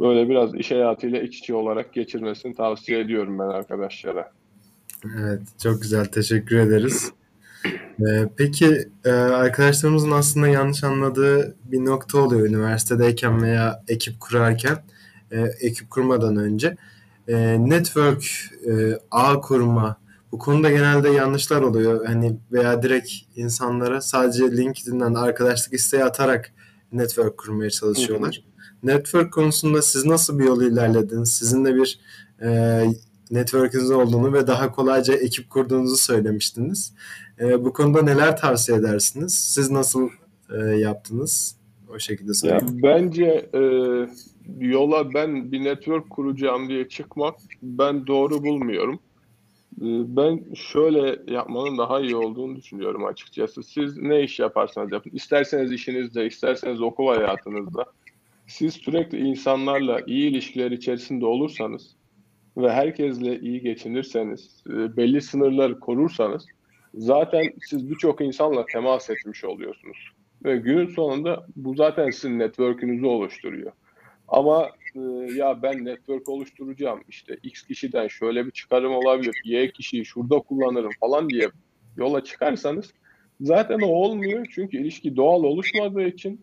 böyle 0.00 0.28
biraz 0.28 0.54
iş 0.54 0.70
hayatıyla 0.70 1.22
iç 1.22 1.38
içe 1.38 1.54
olarak 1.54 1.92
geçirmesini 1.92 2.54
tavsiye 2.54 3.00
ediyorum 3.00 3.38
ben 3.38 3.44
arkadaşlara. 3.44 4.32
Evet, 5.18 5.40
çok 5.62 5.82
güzel. 5.82 6.04
Teşekkür 6.04 6.58
ederiz. 6.58 7.12
Ee, 8.00 8.28
peki 8.36 8.88
e, 9.04 9.10
arkadaşlarımızın 9.10 10.10
aslında 10.10 10.48
yanlış 10.48 10.84
anladığı 10.84 11.56
bir 11.64 11.84
nokta 11.84 12.18
oluyor 12.18 12.48
üniversitedeyken 12.48 13.42
veya 13.42 13.82
ekip 13.88 14.20
kurarken, 14.20 14.76
e, 15.32 15.40
ekip 15.60 15.90
kurmadan 15.90 16.36
önce. 16.36 16.76
E, 17.30 17.56
network, 17.70 18.24
e, 18.66 18.98
ağ 19.10 19.40
kurma, 19.40 19.96
bu 20.32 20.38
konuda 20.38 20.70
genelde 20.70 21.10
yanlışlar 21.10 21.62
oluyor. 21.62 22.04
Hani 22.06 22.36
veya 22.52 22.82
direkt 22.82 23.10
insanlara 23.36 24.00
sadece 24.00 24.56
LinkedIn'den 24.56 25.14
arkadaşlık 25.14 25.74
isteği 25.74 26.04
atarak 26.04 26.52
network 26.92 27.38
kurmaya 27.38 27.70
çalışıyorlar. 27.70 28.44
Network 28.82 29.32
konusunda 29.32 29.82
siz 29.82 30.06
nasıl 30.06 30.38
bir 30.38 30.44
yol 30.44 30.62
ilerlediniz? 30.62 31.32
Sizin 31.32 31.64
de 31.64 31.74
bir 31.74 32.00
e, 32.42 32.82
network'ünüz 33.30 33.90
olduğunu 33.90 34.32
ve 34.32 34.46
daha 34.46 34.72
kolayca 34.72 35.14
ekip 35.14 35.50
kurduğunuzu 35.50 35.96
söylemiştiniz. 35.96 36.92
E, 37.40 37.64
bu 37.64 37.72
konuda 37.72 38.02
neler 38.02 38.36
tavsiye 38.36 38.78
edersiniz? 38.78 39.34
Siz 39.34 39.70
nasıl 39.70 40.08
e, 40.50 40.56
yaptınız? 40.58 41.56
O 41.94 41.98
şekilde 41.98 42.34
söyleyeyim. 42.34 42.66
Ya, 42.68 42.82
bence 42.82 43.50
e, 43.54 43.60
yola 44.58 45.14
ben 45.14 45.52
bir 45.52 45.64
network 45.64 46.10
kuracağım 46.10 46.68
diye 46.68 46.88
çıkmak 46.88 47.34
ben 47.62 48.06
doğru 48.06 48.44
bulmuyorum. 48.44 49.00
E, 49.80 49.86
ben 50.16 50.54
şöyle 50.54 51.32
yapmanın 51.32 51.78
daha 51.78 52.00
iyi 52.00 52.16
olduğunu 52.16 52.56
düşünüyorum 52.56 53.04
açıkçası. 53.04 53.62
Siz 53.62 53.96
ne 53.96 54.22
iş 54.22 54.38
yaparsanız 54.38 54.92
yapın. 54.92 55.10
İsterseniz 55.10 55.72
işinizde, 55.72 56.26
isterseniz 56.26 56.82
okul 56.82 57.06
hayatınızda. 57.06 57.84
Siz 58.46 58.74
sürekli 58.74 59.18
insanlarla 59.18 60.00
iyi 60.06 60.30
ilişkiler 60.30 60.70
içerisinde 60.70 61.26
olursanız 61.26 61.96
ve 62.56 62.72
herkesle 62.72 63.40
iyi 63.40 63.60
geçinirseniz, 63.60 64.62
e, 64.68 64.96
belli 64.96 65.20
sınırları 65.20 65.80
korursanız 65.80 66.46
zaten 66.94 67.52
siz 67.60 67.90
birçok 67.90 68.20
insanla 68.20 68.64
temas 68.66 69.10
etmiş 69.10 69.44
oluyorsunuz. 69.44 69.98
Ve 70.44 70.56
günün 70.56 70.86
sonunda 70.86 71.46
bu 71.56 71.74
zaten 71.74 72.10
sizin 72.10 72.38
network'ünüzü 72.38 73.06
oluşturuyor. 73.06 73.72
Ama 74.30 74.70
e, 74.94 75.00
ya 75.36 75.62
ben 75.62 75.84
network 75.84 76.28
oluşturacağım 76.28 77.00
işte 77.08 77.36
X 77.42 77.62
kişiden 77.62 78.08
şöyle 78.08 78.46
bir 78.46 78.50
çıkarım 78.50 78.92
olabilir, 78.92 79.42
Y 79.44 79.72
kişiyi 79.72 80.04
şurada 80.04 80.38
kullanırım 80.38 80.90
falan 81.00 81.28
diye 81.30 81.48
yola 81.96 82.24
çıkarsanız 82.24 82.92
zaten 83.40 83.80
o 83.80 83.86
olmuyor. 83.86 84.46
Çünkü 84.50 84.76
ilişki 84.76 85.16
doğal 85.16 85.42
oluşmadığı 85.42 86.06
için 86.06 86.40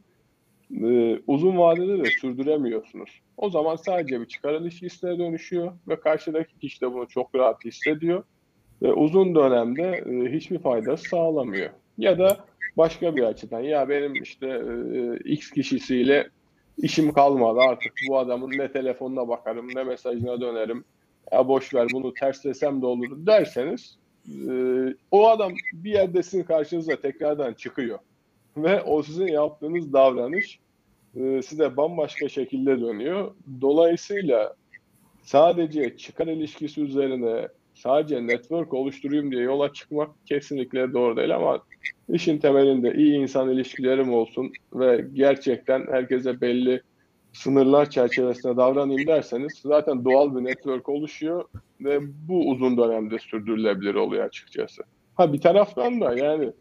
e, 0.84 1.20
uzun 1.28 1.58
vadede 1.58 2.04
de 2.04 2.10
sürdüremiyorsunuz. 2.22 3.22
O 3.38 3.50
zaman 3.50 3.76
sadece 3.76 4.22
bir 4.22 4.26
çıkar 4.26 4.62
ilişkisine 4.62 5.20
dönüşüyor 5.20 5.72
ve 5.88 6.00
karşıdaki 6.00 6.60
kişi 6.60 6.82
de 6.82 6.94
bunu 6.94 7.08
çok 7.08 7.36
rahat 7.36 7.66
hissediyor 7.66 8.24
ve 8.82 8.94
uzun 8.94 9.36
dönemde 9.36 9.84
e, 9.84 10.32
hiçbir 10.36 10.60
fayda 10.60 10.98
sağlamıyor. 10.98 11.70
Ya 11.98 12.20
da 12.20 12.38
başka 12.78 13.16
bir 13.16 13.24
açıdan 13.24 13.62
ya 13.62 13.90
benim 13.90 14.14
işte 14.24 14.48
e, 14.48 15.18
X 15.30 15.52
kişisiyle 15.52 16.30
işim 16.78 17.14
kalmadı 17.14 17.60
artık. 17.60 17.94
Bu 18.10 18.18
adamın 18.18 18.52
ne 18.58 18.72
telefonuna 18.72 19.28
bakarım 19.28 19.68
ne 19.76 19.84
mesajına 19.84 20.42
dönerim. 20.42 20.84
Ya 21.32 21.48
boş 21.48 21.74
ver 21.74 21.88
bunu 21.94 22.14
terslesem 22.14 22.82
de 22.82 22.86
olur 22.86 23.10
derseniz 23.12 23.98
e, 24.28 24.52
o 25.12 25.28
adam 25.28 25.52
bir 25.74 25.92
yerde 25.92 26.24
sizin 26.24 26.44
karşınıza 26.44 26.96
tekrardan 26.96 27.54
çıkıyor. 27.54 28.00
Ve 28.58 28.82
o 28.82 29.04
sizin 29.04 29.28
yaptığınız 29.28 29.94
davranış 29.94 30.60
e, 31.16 31.42
size 31.42 31.78
bambaşka 31.78 32.30
şekilde 32.30 32.82
dönüyor. 32.82 33.32
Dolayısıyla 33.62 34.56
sadece 35.24 35.98
çıkar 35.98 36.28
ilişkisi 36.28 36.82
üzerine 36.82 37.48
sadece 37.74 38.28
network 38.28 38.74
oluşturayım 38.74 39.32
diye 39.32 39.42
yola 39.42 39.74
çıkmak 39.74 40.10
kesinlikle 40.26 40.94
doğru 40.94 41.18
değil 41.18 41.36
ama 41.36 41.64
işin 42.10 42.38
temelinde 42.38 42.94
iyi 42.94 43.14
insan 43.14 43.50
ilişkilerim 43.50 44.14
olsun 44.14 44.52
ve 44.74 45.06
gerçekten 45.14 45.88
herkese 45.92 46.42
belli 46.42 46.82
sınırlar 47.34 47.90
çerçevesinde 47.90 48.58
davranayım 48.58 49.08
derseniz 49.08 49.54
zaten 49.64 50.06
doğal 50.06 50.36
bir 50.36 50.44
network 50.44 50.90
oluşuyor 50.90 51.46
ve 51.82 52.00
bu 52.28 52.50
uzun 52.50 52.78
dönemde 52.78 53.20
sürdürülebilir 53.20 53.96
oluyor 53.96 54.26
açıkçası. 54.26 54.84
Ha 55.16 55.34
bir 55.34 55.42
taraftan 55.42 56.02
da 56.02 56.18
yani 56.18 56.52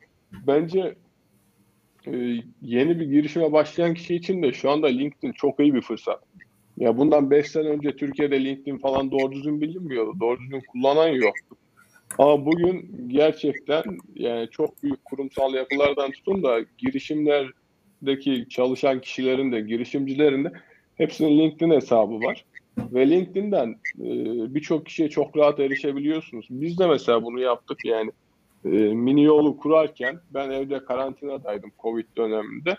bence 0.46 0.94
e, 2.07 2.12
yeni 2.62 3.00
bir 3.00 3.07
girişime 3.07 3.53
başlayan 3.53 3.94
kişi 3.94 4.14
için 4.14 4.42
de 4.42 4.53
şu 4.53 4.70
anda 4.70 4.86
LinkedIn 4.86 5.32
çok 5.32 5.61
iyi 5.61 5.74
bir 5.74 5.80
fırsat. 5.80 6.22
Ya 6.76 6.98
bundan 6.98 7.30
5 7.30 7.50
sene 7.50 7.68
önce 7.68 7.96
Türkiye'de 7.96 8.44
LinkedIn 8.44 8.78
falan 8.78 9.11
doğru 9.11 9.32
düzgün 9.32 9.61
bilinmiyordu. 9.61 10.20
Doğru 10.20 10.40
düzgün 10.40 10.62
kullanan 10.72 11.09
yoktu. 11.09 11.57
Ama 12.18 12.46
bugün 12.46 13.04
gerçekten 13.09 13.82
yani 14.14 14.48
çok 14.50 14.82
büyük 14.82 15.04
kurumsal 15.04 15.54
yapılardan 15.54 16.11
tutun 16.11 16.42
da 16.42 16.61
girişimlerdeki 16.78 18.46
çalışan 18.50 19.00
kişilerin 19.00 19.52
de 19.52 19.61
girişimcilerin 19.61 20.44
de 20.44 20.52
hepsinin 20.94 21.38
LinkedIn 21.38 21.70
hesabı 21.70 22.20
var. 22.20 22.44
Ve 22.78 23.11
LinkedIn'den 23.11 23.68
e, 23.98 24.04
birçok 24.54 24.86
kişiye 24.86 25.09
çok 25.09 25.36
rahat 25.36 25.61
erişebiliyorsunuz. 25.61 26.46
Biz 26.50 26.78
de 26.78 26.86
mesela 26.86 27.22
bunu 27.22 27.40
yaptık 27.40 27.84
yani. 27.84 28.11
E, 28.64 28.68
mini 28.78 29.24
yolu 29.24 29.57
kurarken 29.57 30.20
ben 30.34 30.50
evde 30.50 30.84
karantinadaydım 30.84 31.72
Covid 31.82 32.07
döneminde. 32.16 32.76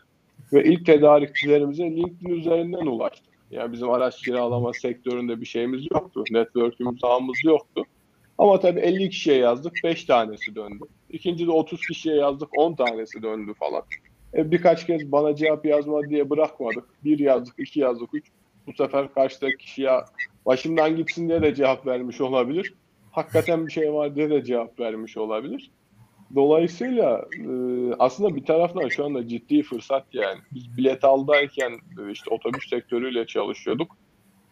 ve 0.54 0.64
ilk 0.64 0.86
tedarikçilerimize 0.86 1.84
LinkedIn 1.84 2.30
üzerinden 2.30 2.86
ulaştık. 2.86 3.34
Yani 3.52 3.74
bizim 3.74 3.90
araç 3.90 4.22
kiralama 4.22 4.74
sektöründe 4.74 5.42
bir 5.42 5.46
şeyimiz 5.46 5.86
yoktu. 5.92 6.24
Network'ümüz, 6.32 7.00
ağımız 7.04 7.38
yoktu. 7.44 7.84
Ama 8.38 8.60
tabii 8.60 8.80
50 8.80 9.10
kişiye 9.10 9.38
yazdık, 9.38 9.74
5 9.84 10.04
tanesi 10.04 10.56
döndü. 10.56 10.84
İkinci 11.10 11.48
de 11.48 11.52
30 11.52 11.82
kişiye 11.88 12.16
yazdık, 12.16 12.50
10 12.58 12.76
tanesi 12.76 13.22
döndü 13.22 13.54
falan. 13.60 13.84
E, 14.34 14.52
birkaç 14.52 14.88
kez 14.88 15.12
bana 15.12 15.36
cevap 15.36 15.66
yazma 15.66 16.10
diye 16.10 16.30
bırakmadık. 16.30 16.84
Bir 17.04 17.20
yazdık, 17.20 17.56
iki 17.58 17.80
yazdık, 17.80 18.10
üç. 18.14 18.26
Bu 18.68 18.74
sefer 18.74 19.14
karşıdaki 19.14 19.58
kişiye 19.58 19.92
başımdan 20.46 20.96
gitsin 20.96 21.30
diye 21.30 21.42
de 21.42 21.56
cevap 21.56 21.88
vermiş 21.88 22.22
olabilir. 22.22 22.74
Hakikaten 23.12 23.68
bir 23.68 23.72
şey 23.72 23.94
var 23.94 24.16
diye 24.16 24.30
de 24.30 24.44
cevap 24.44 24.80
vermiş 24.80 25.18
olabilir. 25.18 25.72
Dolayısıyla 26.36 27.26
e, 27.40 27.50
aslında 28.00 28.36
bir 28.36 28.46
taraftan 28.46 28.88
şu 28.88 29.06
anda 29.06 29.28
ciddi 29.28 29.64
fırsat 29.64 30.06
yani. 30.14 30.40
Biz 30.54 30.78
bilet 30.78 31.04
aldayken 31.04 31.72
e, 31.72 32.12
işte 32.12 32.30
otobüs 32.30 32.70
sektörüyle 32.70 33.26
çalışıyorduk. 33.26 33.98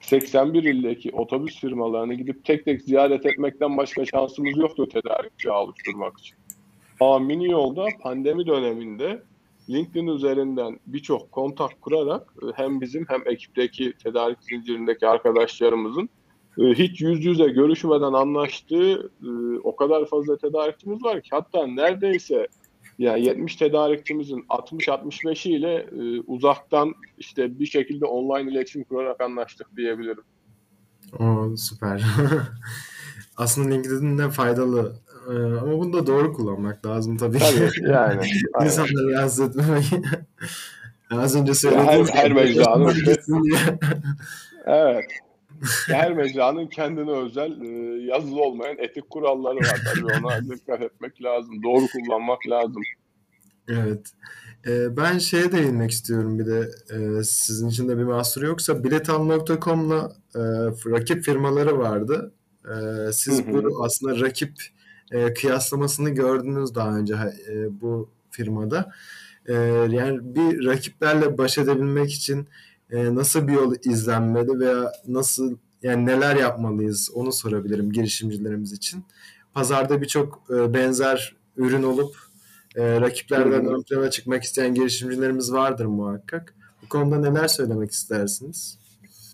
81 0.06 0.64
ildeki 0.64 1.12
otobüs 1.12 1.60
firmalarını 1.60 2.14
gidip 2.14 2.46
tek 2.46 2.66
tek 2.66 2.82
ziyaret 2.82 3.26
etmekten 3.26 3.78
başka 3.78 4.06
şansımız 4.06 4.58
yoktu 4.58 4.90
tedarikçi 4.90 5.52
oluşturmak 5.52 6.20
için. 6.20 6.38
Ama 7.00 7.20
mini 7.20 7.52
yolda 7.52 7.86
pandemi 8.02 8.48
döneminde 8.48 9.24
LinkedIn 9.70 10.08
üzerinden 10.08 10.80
birçok 10.88 11.32
kontak 11.32 11.82
kurarak 11.82 12.34
e, 12.44 12.46
hem 12.56 12.82
bizim 12.82 13.06
hem 13.08 13.22
ekipteki 13.26 13.94
tedarik 14.04 14.44
zincirindeki 14.44 15.08
arkadaşlarımızın 15.08 16.10
e, 16.58 16.64
hiç 16.64 17.02
yüz 17.02 17.26
yüze 17.26 17.48
görüşmeden 17.48 18.14
anlaştığı 18.14 19.12
e, 19.24 19.30
o 19.64 19.76
kadar 19.76 20.06
fazla 20.06 20.38
tedarikçimiz 20.38 21.04
var 21.04 21.22
ki 21.22 21.30
hatta 21.32 21.68
neredeyse 21.68 22.48
yani 23.00 23.26
70 23.26 23.56
tedarikçimizin 23.56 24.46
60-65'i 24.50 25.52
ile 25.52 25.88
uzaktan 26.28 26.94
işte 27.18 27.60
bir 27.60 27.66
şekilde 27.66 28.06
online 28.06 28.52
iletişim 28.52 28.84
kurarak 28.84 29.22
anlaştık 29.22 29.68
diyebilirim. 29.78 30.24
O 31.20 31.56
süper. 31.58 32.04
Aslında 33.38 33.70
LinkedIn'de 33.70 34.30
faydalı 34.30 34.96
ee, 35.30 35.34
ama 35.34 35.80
bunu 35.80 35.94
da 35.94 36.08
doğru 36.08 36.34
kullanmak 36.34 36.86
lazım 36.86 37.18
tabii. 37.18 37.40
Tabii 37.40 37.92
yani. 37.92 38.28
İnsanları 38.64 39.12
rahatsız 39.12 39.50
etmemek. 39.50 39.86
Az 41.12 41.36
önce 41.36 41.54
söylediğim 41.54 42.08
her, 42.08 42.24
her 42.24 42.32
mecranın 42.34 42.94
evet. 44.66 45.06
Her 45.88 46.14
mecranın 46.14 46.68
kendine 46.68 47.12
özel 47.12 47.62
e, 47.62 47.68
yazılı 48.06 48.42
olmayan 48.42 48.78
etik 48.78 49.10
kuralları 49.10 49.56
var 49.56 49.82
tabii 49.94 50.06
ona 50.06 50.50
dikkat 50.56 50.82
etmek 50.82 51.24
lazım. 51.24 51.64
Doğru 51.64 51.86
kullanmak 51.88 52.40
lazım. 52.50 52.82
Evet. 53.70 54.12
Ee, 54.68 54.98
ben 54.98 55.18
şeye 55.18 55.52
değinmek 55.52 55.92
istiyorum 55.92 56.40
bir 56.40 56.46
de 56.46 56.70
e, 56.90 57.24
sizin 57.24 57.70
için 57.70 57.90
de 57.90 57.98
bir 57.98 58.04
mahsur 58.04 58.44
yoksa 58.44 58.84
biletal.com'la 58.84 60.16
e, 60.36 60.42
rakip 60.92 61.24
firmaları 61.24 61.80
vardı. 61.80 62.34
E, 62.66 63.12
siz 63.12 63.46
hı 63.46 63.52
hı. 63.52 63.64
bu 63.64 63.84
aslında 63.84 64.26
rakip 64.26 64.52
e, 65.12 65.34
kıyaslamasını 65.34 66.10
gördünüz 66.10 66.76
daha 66.76 66.98
önce 66.98 67.14
e, 67.50 67.82
bu 67.82 68.10
firmada. 68.32 68.92
E, 69.46 69.54
yani 69.90 70.36
bir 70.36 70.66
rakiplerle 70.66 71.38
baş 71.38 71.58
edebilmek 71.58 72.14
için 72.14 72.48
e, 72.92 73.16
nasıl 73.16 73.48
bir 73.48 73.54
yol 73.54 73.76
izlenmeli 73.86 74.60
veya 74.60 74.92
nasıl 75.08 75.58
yani 75.84 76.06
neler 76.06 76.36
yapmalıyız 76.36 77.12
onu 77.16 77.32
sorabilirim 77.32 77.92
girişimcilerimiz 77.92 78.74
için. 78.74 79.04
Pazarda 79.54 80.02
birçok 80.02 80.44
e, 80.50 80.74
benzer 80.74 81.36
ürün 81.58 81.84
olup 81.84 82.16
e, 82.76 83.02
rakiplerden 83.02 83.66
ön 83.66 83.82
plana 83.82 84.10
çıkmak 84.10 84.44
isteyen 84.44 84.74
girişimcilerimiz 84.74 85.54
vardır 85.54 85.86
muhakkak. 85.86 86.56
Bu 86.84 86.90
konuda 86.90 87.32
neler 87.32 87.48
söylemek 87.48 87.92
istersiniz? 87.92 88.80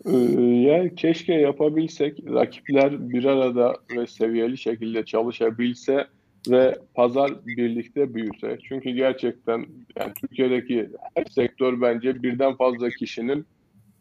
Ee, 0.05 0.17
yani 0.41 0.95
keşke 0.95 1.33
yapabilsek, 1.33 2.19
rakipler 2.33 3.09
bir 3.09 3.25
arada 3.25 3.75
ve 3.97 4.07
seviyeli 4.07 4.57
şekilde 4.57 5.05
çalışabilse 5.05 6.07
ve 6.49 6.79
pazar 6.95 7.45
birlikte 7.45 8.13
büyüse. 8.13 8.57
Çünkü 8.63 8.89
gerçekten 8.89 9.65
yani 9.99 10.13
Türkiye'deki 10.13 10.89
her 11.15 11.25
sektör 11.25 11.81
bence 11.81 12.23
birden 12.23 12.55
fazla 12.55 12.89
kişinin 12.89 13.45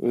e, 0.05 0.11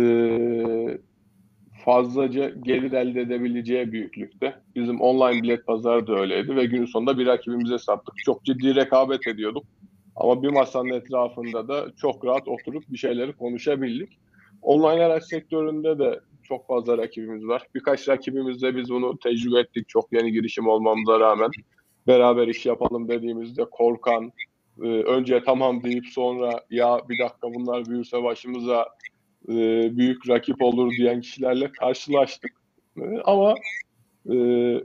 fazlaca 1.85 2.49
gelir 2.49 2.91
elde 2.91 3.21
edebileceği 3.21 3.91
büyüklükte. 3.91 4.55
Bizim 4.75 5.01
online 5.01 5.43
bilet 5.43 5.65
pazarı 5.65 6.07
da 6.07 6.15
öyleydi 6.19 6.55
ve 6.55 6.65
günün 6.65 6.85
sonunda 6.85 7.17
bir 7.17 7.25
rakibimize 7.25 7.77
sattık. 7.77 8.17
Çok 8.17 8.45
ciddi 8.45 8.75
rekabet 8.75 9.27
ediyorduk. 9.27 9.63
Ama 10.15 10.43
bir 10.43 10.49
masanın 10.49 10.89
etrafında 10.89 11.67
da 11.67 11.85
çok 12.01 12.25
rahat 12.25 12.47
oturup 12.47 12.83
bir 12.89 12.97
şeyleri 12.97 13.33
konuşabildik. 13.33 14.19
Online 14.61 15.05
araç 15.05 15.23
sektöründe 15.23 15.99
de 15.99 16.19
çok 16.43 16.67
fazla 16.67 16.97
rakibimiz 16.97 17.47
var. 17.47 17.63
Birkaç 17.75 18.09
rakibimizle 18.09 18.75
biz 18.75 18.89
bunu 18.89 19.17
tecrübe 19.17 19.59
ettik 19.59 19.89
çok 19.89 20.13
yeni 20.13 20.31
girişim 20.31 20.67
olmamıza 20.67 21.19
rağmen. 21.19 21.51
Beraber 22.07 22.47
iş 22.47 22.65
yapalım 22.65 23.07
dediğimizde 23.07 23.65
korkan, 23.65 24.31
e, 24.81 24.87
önce 24.87 25.43
tamam 25.45 25.83
deyip 25.83 26.05
sonra 26.05 26.63
ya 26.69 27.01
bir 27.09 27.19
dakika 27.19 27.53
bunlar 27.53 27.85
büyürse 27.85 28.23
başımıza 28.23 28.85
e, 29.49 29.53
büyük 29.97 30.29
rakip 30.29 30.61
olur 30.61 30.91
diyen 30.91 31.21
kişilerle 31.21 31.71
karşılaştık. 31.71 32.51
E, 32.97 33.03
ama 33.25 33.55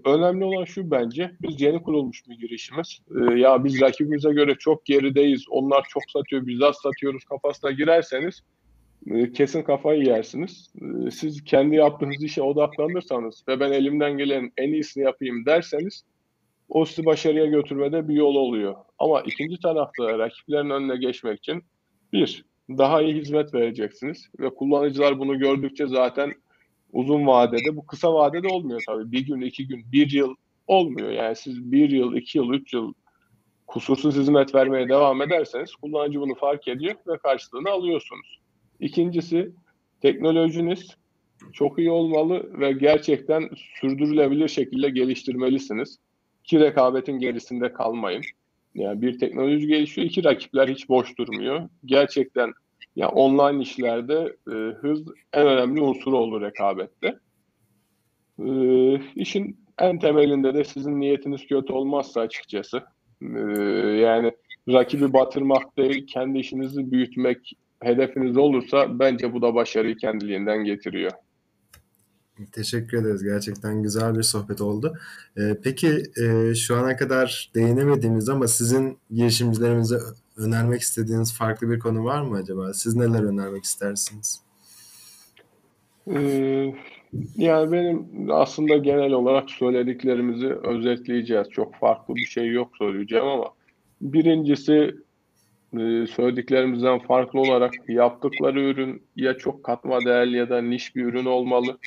önemli 0.05 0.45
olan 0.45 0.65
şu 0.65 0.91
bence 0.91 1.31
biz 1.43 1.61
yeni 1.61 1.83
kurulmuş 1.83 2.29
bir 2.29 2.39
girişimiz. 2.39 2.99
ya 3.37 3.65
biz 3.65 3.81
rakibimize 3.81 4.33
göre 4.33 4.55
çok 4.59 4.85
gerideyiz, 4.85 5.45
onlar 5.51 5.87
çok 5.89 6.03
satıyor, 6.13 6.47
biz 6.47 6.63
az 6.63 6.77
satıyoruz 6.77 7.25
kafasına 7.25 7.71
girerseniz 7.71 8.43
e, 9.11 9.33
kesin 9.33 9.63
kafayı 9.63 10.05
yersiniz. 10.05 10.73
E, 11.07 11.11
siz 11.11 11.45
kendi 11.45 11.77
yaptığınız 11.77 12.23
işe 12.23 12.43
odaklanırsanız 12.43 13.45
ve 13.49 13.61
ben 13.61 13.73
elimden 13.73 14.19
gelen 14.19 14.53
en 14.57 14.73
iyisini 14.73 15.05
yapayım 15.05 15.47
derseniz 15.47 16.05
o 16.69 16.85
sizi 16.85 17.05
başarıya 17.05 17.47
götürmede 17.47 18.09
bir 18.09 18.15
yol 18.15 18.35
oluyor. 18.35 18.75
Ama 18.99 19.21
ikinci 19.21 19.61
tarafta 19.61 20.19
rakiplerin 20.19 20.71
önüne 20.71 20.97
geçmek 20.97 21.39
için 21.39 21.63
bir, 22.13 22.45
daha 22.69 23.03
iyi 23.03 23.15
hizmet 23.15 23.55
vereceksiniz 23.55 24.29
ve 24.41 24.55
kullanıcılar 24.55 25.19
bunu 25.19 25.39
gördükçe 25.39 25.87
zaten 25.87 26.35
uzun 26.93 27.27
vadede, 27.27 27.77
bu 27.77 27.87
kısa 27.87 28.15
vadede 28.15 28.49
olmuyor 28.49 28.83
tabii. 28.87 29.13
Bir 29.13 29.27
gün, 29.27 29.41
iki 29.41 29.67
gün, 29.67 29.93
bir 29.93 30.11
yıl 30.11 30.35
olmuyor. 30.67 31.11
Yani 31.11 31.37
siz 31.37 31.73
bir 31.73 31.91
yıl, 31.91 32.17
iki 32.17 32.39
yıl, 32.39 32.53
üç 32.53 32.75
yıl 32.75 32.93
kusursuz 33.67 34.17
hizmet 34.17 34.55
vermeye 34.55 34.89
devam 34.89 35.23
ederseniz 35.23 35.75
kullanıcı 35.75 36.21
bunu 36.21 36.35
fark 36.35 36.69
ediyor 36.69 36.95
ve 37.07 37.19
karşılığını 37.19 37.71
alıyorsunuz. 37.71 38.41
İkincisi 38.81 39.53
teknolojiniz 40.01 40.97
çok 41.53 41.79
iyi 41.79 41.91
olmalı 41.91 42.61
ve 42.61 42.73
gerçekten 42.73 43.51
sürdürülebilir 43.81 44.49
şekilde 44.49 44.91
geliştirmelisiniz. 44.91 45.99
Ki 46.45 46.61
rekabetin 46.61 47.19
gerisinde 47.19 47.73
kalmayın. 47.73 48.23
Yani 48.75 49.03
bir 49.03 49.19
teknoloji 49.19 49.67
gelişiyor, 49.67 50.07
iki 50.07 50.25
rakipler 50.25 50.69
hiç 50.69 50.89
boş 50.89 51.19
durmuyor. 51.19 51.69
Gerçekten 51.85 52.53
yani 52.97 53.11
online 53.11 53.63
işlerde 53.63 54.37
e, 54.49 54.55
hız 54.55 55.03
en 55.33 55.47
önemli 55.47 55.81
unsuru 55.81 56.19
olur 56.19 56.43
rekabette. 56.43 57.19
E, 58.39 58.51
işin 59.15 59.65
en 59.79 59.99
temelinde 59.99 60.55
de 60.55 60.65
sizin 60.65 61.01
niyetiniz 61.01 61.47
kötü 61.47 61.73
olmazsa 61.73 62.21
açıkçası. 62.21 62.83
E, 63.23 63.39
yani 64.01 64.33
rakibi 64.69 65.13
batırmak 65.13 65.77
değil, 65.79 66.07
kendi 66.07 66.39
işinizi 66.39 66.93
büyütmek 66.93 67.53
hedefiniz 67.81 68.37
olursa 68.37 68.99
bence 68.99 69.33
bu 69.33 69.43
da 69.43 69.55
başarıyı 69.55 69.97
kendiliğinden 69.97 70.65
getiriyor. 70.65 71.13
Teşekkür 72.53 72.99
ederiz. 72.99 73.25
Gerçekten 73.25 73.83
güzel 73.83 74.19
bir 74.19 74.23
sohbet 74.23 74.61
oldu. 74.61 74.95
Ee, 75.37 75.57
peki 75.65 76.03
e, 76.23 76.55
şu 76.55 76.77
ana 76.77 76.97
kadar 76.97 77.51
değinemediğimiz 77.55 78.29
ama 78.29 78.49
sizin 78.49 78.99
girişimcilerimize 79.11 79.99
önermek 80.37 80.81
istediğiniz 80.81 81.35
farklı 81.35 81.71
bir 81.71 81.79
konu 81.79 82.05
var 82.05 82.23
mı 82.23 82.37
acaba? 82.37 82.75
Siz 82.75 82.97
neler 82.97 83.23
önermek 83.23 83.65
istersiniz? 83.65 84.41
Ee, 86.11 86.75
yani 87.37 87.73
benim 87.73 88.07
aslında 88.31 88.77
genel 88.77 89.13
olarak 89.13 89.51
söylediklerimizi 89.51 90.49
özetleyeceğiz. 90.49 91.51
Çok 91.51 91.75
farklı 91.75 92.15
bir 92.15 92.27
şey 92.27 92.53
yok 92.53 92.71
söyleyeceğim 92.79 93.25
ama 93.25 93.45
birincisi 94.01 94.95
e, 95.73 96.07
söylediklerimizden 96.07 96.99
farklı 96.99 97.41
olarak 97.41 97.73
yaptıkları 97.89 98.61
ürün 98.61 99.03
ya 99.17 99.39
çok 99.39 99.65
katma 99.65 100.01
değerli 100.05 100.37
ya 100.37 100.51
da 100.51 100.63
niş 100.63 100.97
bir 100.97 101.05
ürün 101.05 101.25
olmalı 101.25 101.79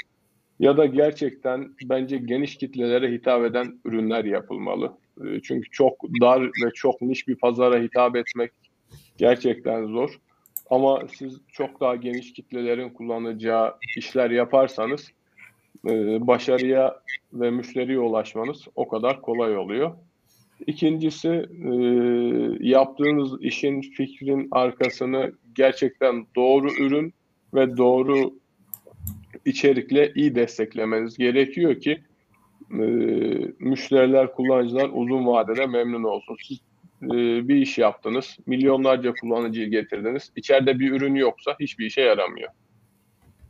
ya 0.59 0.77
da 0.77 0.85
gerçekten 0.85 1.75
bence 1.83 2.17
geniş 2.17 2.57
kitlelere 2.57 3.11
hitap 3.11 3.45
eden 3.45 3.79
ürünler 3.85 4.25
yapılmalı. 4.25 4.97
E, 5.25 5.41
çünkü 5.41 5.69
çok 5.71 6.03
dar 6.21 6.43
ve 6.43 6.71
çok 6.73 7.01
niş 7.01 7.27
bir 7.27 7.35
pazara 7.35 7.79
hitap 7.79 8.15
etmek 8.15 8.51
gerçekten 9.17 9.85
zor. 9.85 10.19
Ama 10.69 11.01
siz 11.17 11.37
çok 11.51 11.81
daha 11.81 11.95
geniş 11.95 12.33
kitlelerin 12.33 12.89
kullanacağı 12.89 13.75
işler 13.97 14.31
yaparsanız 14.31 15.11
e, 15.89 16.27
başarıya 16.27 16.99
ve 17.33 17.51
müşteriye 17.51 17.99
ulaşmanız 17.99 18.67
o 18.75 18.87
kadar 18.87 19.21
kolay 19.21 19.57
oluyor. 19.57 19.91
İkincisi 20.67 21.29
e, 21.29 21.71
yaptığınız 22.59 23.41
işin 23.41 23.81
fikrin 23.81 24.47
arkasını 24.51 25.31
gerçekten 25.55 26.27
doğru 26.35 26.67
ürün 26.79 27.13
ve 27.53 27.77
doğru 27.77 28.33
içerikle 29.47 30.11
iyi 30.15 30.35
desteklemeniz 30.35 31.17
gerekiyor 31.17 31.79
ki 31.81 32.03
e, 32.71 32.85
müşteriler, 33.59 34.33
kullanıcılar 34.33 34.89
uzun 34.93 35.27
vadede 35.27 35.65
memnun 35.65 36.03
olsun. 36.03 36.37
Siz 36.43 36.57
e, 37.03 37.47
bir 37.47 37.55
iş 37.55 37.77
yaptınız, 37.77 38.37
milyonlarca 38.45 39.13
kullanıcıyı 39.21 39.67
getirdiniz. 39.69 40.31
İçeride 40.35 40.79
bir 40.79 40.91
ürün 40.91 41.15
yoksa 41.15 41.55
hiçbir 41.59 41.85
işe 41.85 42.01
yaramıyor. 42.01 42.49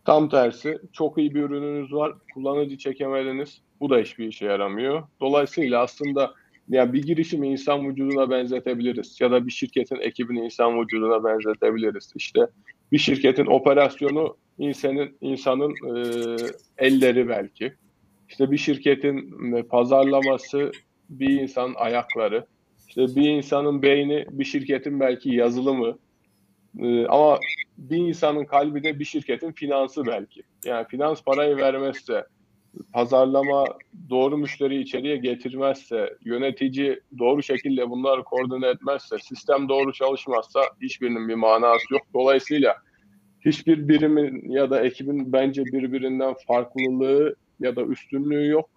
Tam 0.05 0.29
tersi 0.29 0.79
çok 0.93 1.17
iyi 1.17 1.35
bir 1.35 1.41
ürününüz 1.41 1.93
var, 1.93 2.13
kullanıcı 2.33 2.77
çekemediniz. 2.77 3.61
Bu 3.79 3.89
da 3.89 3.97
hiçbir 3.97 4.27
işe 4.27 4.45
yaramıyor. 4.45 5.03
Dolayısıyla 5.21 5.81
aslında 5.81 6.33
yani 6.69 6.93
bir 6.93 7.03
girişimi 7.03 7.47
insan 7.47 7.89
vücuduna 7.89 8.29
benzetebiliriz 8.29 9.21
ya 9.21 9.31
da 9.31 9.45
bir 9.45 9.51
şirketin 9.51 9.99
ekibini 9.99 10.45
insan 10.45 10.81
vücuduna 10.81 11.23
benzetebiliriz. 11.23 12.13
İşte 12.15 12.47
bir 12.91 12.97
şirketin 12.97 13.45
operasyonu 13.45 14.37
insanın 14.57 15.17
insanın 15.21 15.71
e, 15.71 16.35
elleri 16.77 17.27
belki. 17.29 17.73
İşte 18.29 18.51
bir 18.51 18.57
şirketin 18.57 19.53
e, 19.53 19.63
pazarlaması 19.63 20.71
bir 21.09 21.41
insanın 21.41 21.75
ayakları. 21.75 22.45
İşte 22.87 23.15
bir 23.15 23.29
insanın 23.29 23.81
beyni 23.81 24.25
bir 24.31 24.45
şirketin 24.45 24.99
belki 24.99 25.35
yazılımı. 25.35 25.97
E, 26.79 27.05
ama 27.05 27.39
bir 27.77 27.97
insanın 27.97 28.45
kalbi 28.45 28.83
de 28.83 28.99
bir 28.99 29.05
şirketin 29.05 29.51
finansı 29.51 30.05
belki. 30.05 30.41
Yani 30.65 30.87
finans 30.87 31.23
parayı 31.23 31.57
vermezse, 31.57 32.25
pazarlama 32.93 33.65
doğru 34.09 34.37
müşteri 34.37 34.81
içeriye 34.81 35.17
getirmezse, 35.17 36.17
yönetici 36.25 36.99
doğru 37.19 37.43
şekilde 37.43 37.89
bunları 37.89 38.23
koordine 38.23 38.67
etmezse, 38.67 39.17
sistem 39.17 39.69
doğru 39.69 39.93
çalışmazsa 39.93 40.61
hiçbirinin 40.81 41.27
bir 41.27 41.35
manası 41.35 41.93
yok. 41.93 42.01
Dolayısıyla 42.13 42.75
hiçbir 43.45 43.87
birimin 43.87 44.49
ya 44.49 44.69
da 44.69 44.81
ekibin 44.81 45.33
bence 45.33 45.65
birbirinden 45.65 46.35
farklılığı 46.47 47.35
ya 47.59 47.75
da 47.75 47.83
üstünlüğü 47.83 48.47
yok. 48.47 48.69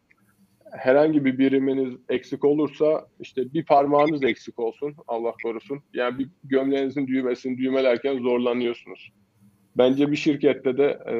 Herhangi 0.73 1.25
bir 1.25 1.39
biriminiz 1.39 1.95
eksik 2.09 2.45
olursa 2.45 3.07
işte 3.21 3.53
bir 3.53 3.65
parmağınız 3.65 4.25
eksik 4.25 4.59
olsun 4.59 4.95
Allah 5.09 5.33
korusun. 5.43 5.81
Yani 5.95 6.19
bir 6.19 6.29
gömleğinizin 6.45 7.07
düğmesini 7.07 7.59
düğmelerken 7.59 8.19
zorlanıyorsunuz. 8.19 9.13
Bence 9.77 10.11
bir 10.11 10.17
şirkette 10.17 10.79
de 10.79 10.85
e, 11.07 11.15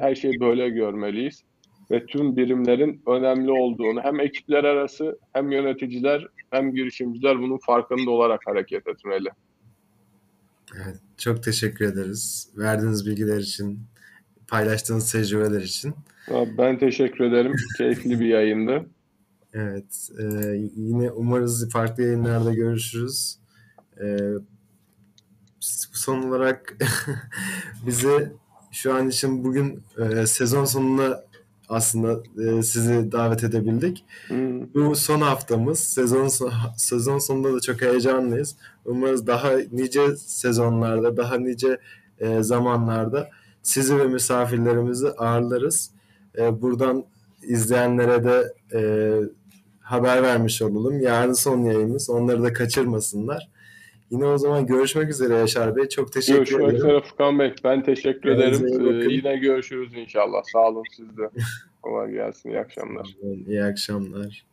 her 0.00 0.14
şeyi 0.14 0.40
böyle 0.40 0.68
görmeliyiz 0.68 1.44
ve 1.90 2.06
tüm 2.06 2.36
birimlerin 2.36 3.02
önemli 3.06 3.50
olduğunu 3.50 4.00
hem 4.00 4.20
ekipler 4.20 4.64
arası 4.64 5.18
hem 5.32 5.52
yöneticiler 5.52 6.26
hem 6.50 6.74
girişimciler 6.74 7.38
bunun 7.38 7.58
farkında 7.58 8.10
olarak 8.10 8.40
hareket 8.46 8.88
etmeli. 8.88 9.28
Evet, 10.76 11.00
çok 11.22 11.42
teşekkür 11.42 11.84
ederiz. 11.84 12.48
Verdiğiniz 12.56 13.06
bilgiler 13.06 13.38
için, 13.38 13.80
paylaştığınız 14.48 15.12
tecrübeler 15.12 15.60
için. 15.60 15.94
Ben 16.58 16.78
teşekkür 16.78 17.24
ederim. 17.24 17.52
Keyifli 17.78 18.20
bir 18.20 18.26
yayındı. 18.26 18.86
Evet. 19.54 20.10
E, 20.18 20.24
yine 20.76 21.10
umarız 21.10 21.70
farklı 21.70 22.02
yayınlarda 22.02 22.54
görüşürüz. 22.54 23.38
E, 24.00 24.18
son 25.92 26.22
olarak 26.22 26.76
bize 27.86 28.32
şu 28.70 28.94
an 28.94 29.08
için 29.08 29.44
bugün 29.44 29.82
e, 29.98 30.26
sezon 30.26 30.64
sonuna 30.64 31.22
aslında 31.72 32.22
e, 32.42 32.62
sizi 32.62 33.12
davet 33.12 33.44
edebildik. 33.44 34.04
Hmm. 34.28 34.74
Bu 34.74 34.96
son 34.96 35.20
haftamız. 35.20 35.78
Sezon 35.78 36.28
sezon 36.76 37.18
sonunda 37.18 37.54
da 37.54 37.60
çok 37.60 37.82
heyecanlıyız. 37.82 38.56
Umarız 38.84 39.26
daha 39.26 39.50
nice 39.72 40.16
sezonlarda, 40.16 41.16
daha 41.16 41.36
nice 41.38 41.78
e, 42.20 42.42
zamanlarda 42.42 43.28
sizi 43.62 43.98
ve 43.98 44.04
misafirlerimizi 44.04 45.08
ağırlarız. 45.08 45.90
E, 46.38 46.62
buradan 46.62 47.04
izleyenlere 47.42 48.24
de 48.24 48.54
e, 48.72 48.80
haber 49.80 50.22
vermiş 50.22 50.62
olalım. 50.62 51.00
Yarın 51.00 51.32
son 51.32 51.62
yayınımız. 51.62 52.10
Onları 52.10 52.42
da 52.42 52.52
kaçırmasınlar. 52.52 53.48
Yine 54.12 54.26
o 54.26 54.38
zaman 54.38 54.66
görüşmek 54.66 55.10
üzere 55.10 55.34
Yaşar 55.34 55.76
Bey. 55.76 55.88
Çok 55.88 56.12
teşekkür 56.12 56.38
görüşmek 56.38 56.60
ederim. 56.60 56.70
Görüşmek 56.70 56.90
üzere 56.90 57.10
Furkan 57.10 57.38
Bey. 57.38 57.54
Ben 57.64 57.82
teşekkür 57.82 58.28
ederim. 58.28 58.66
Ee, 59.02 59.12
yine 59.12 59.36
görüşürüz 59.36 59.94
inşallah. 59.94 60.42
Sağ 60.52 60.68
olun 60.68 60.82
siz 60.96 61.16
de. 61.16 61.30
Kolay 61.82 62.10
gelsin. 62.12 62.50
İyi 62.50 62.58
akşamlar. 62.58 63.16
İyi 63.46 63.64
akşamlar. 63.64 64.44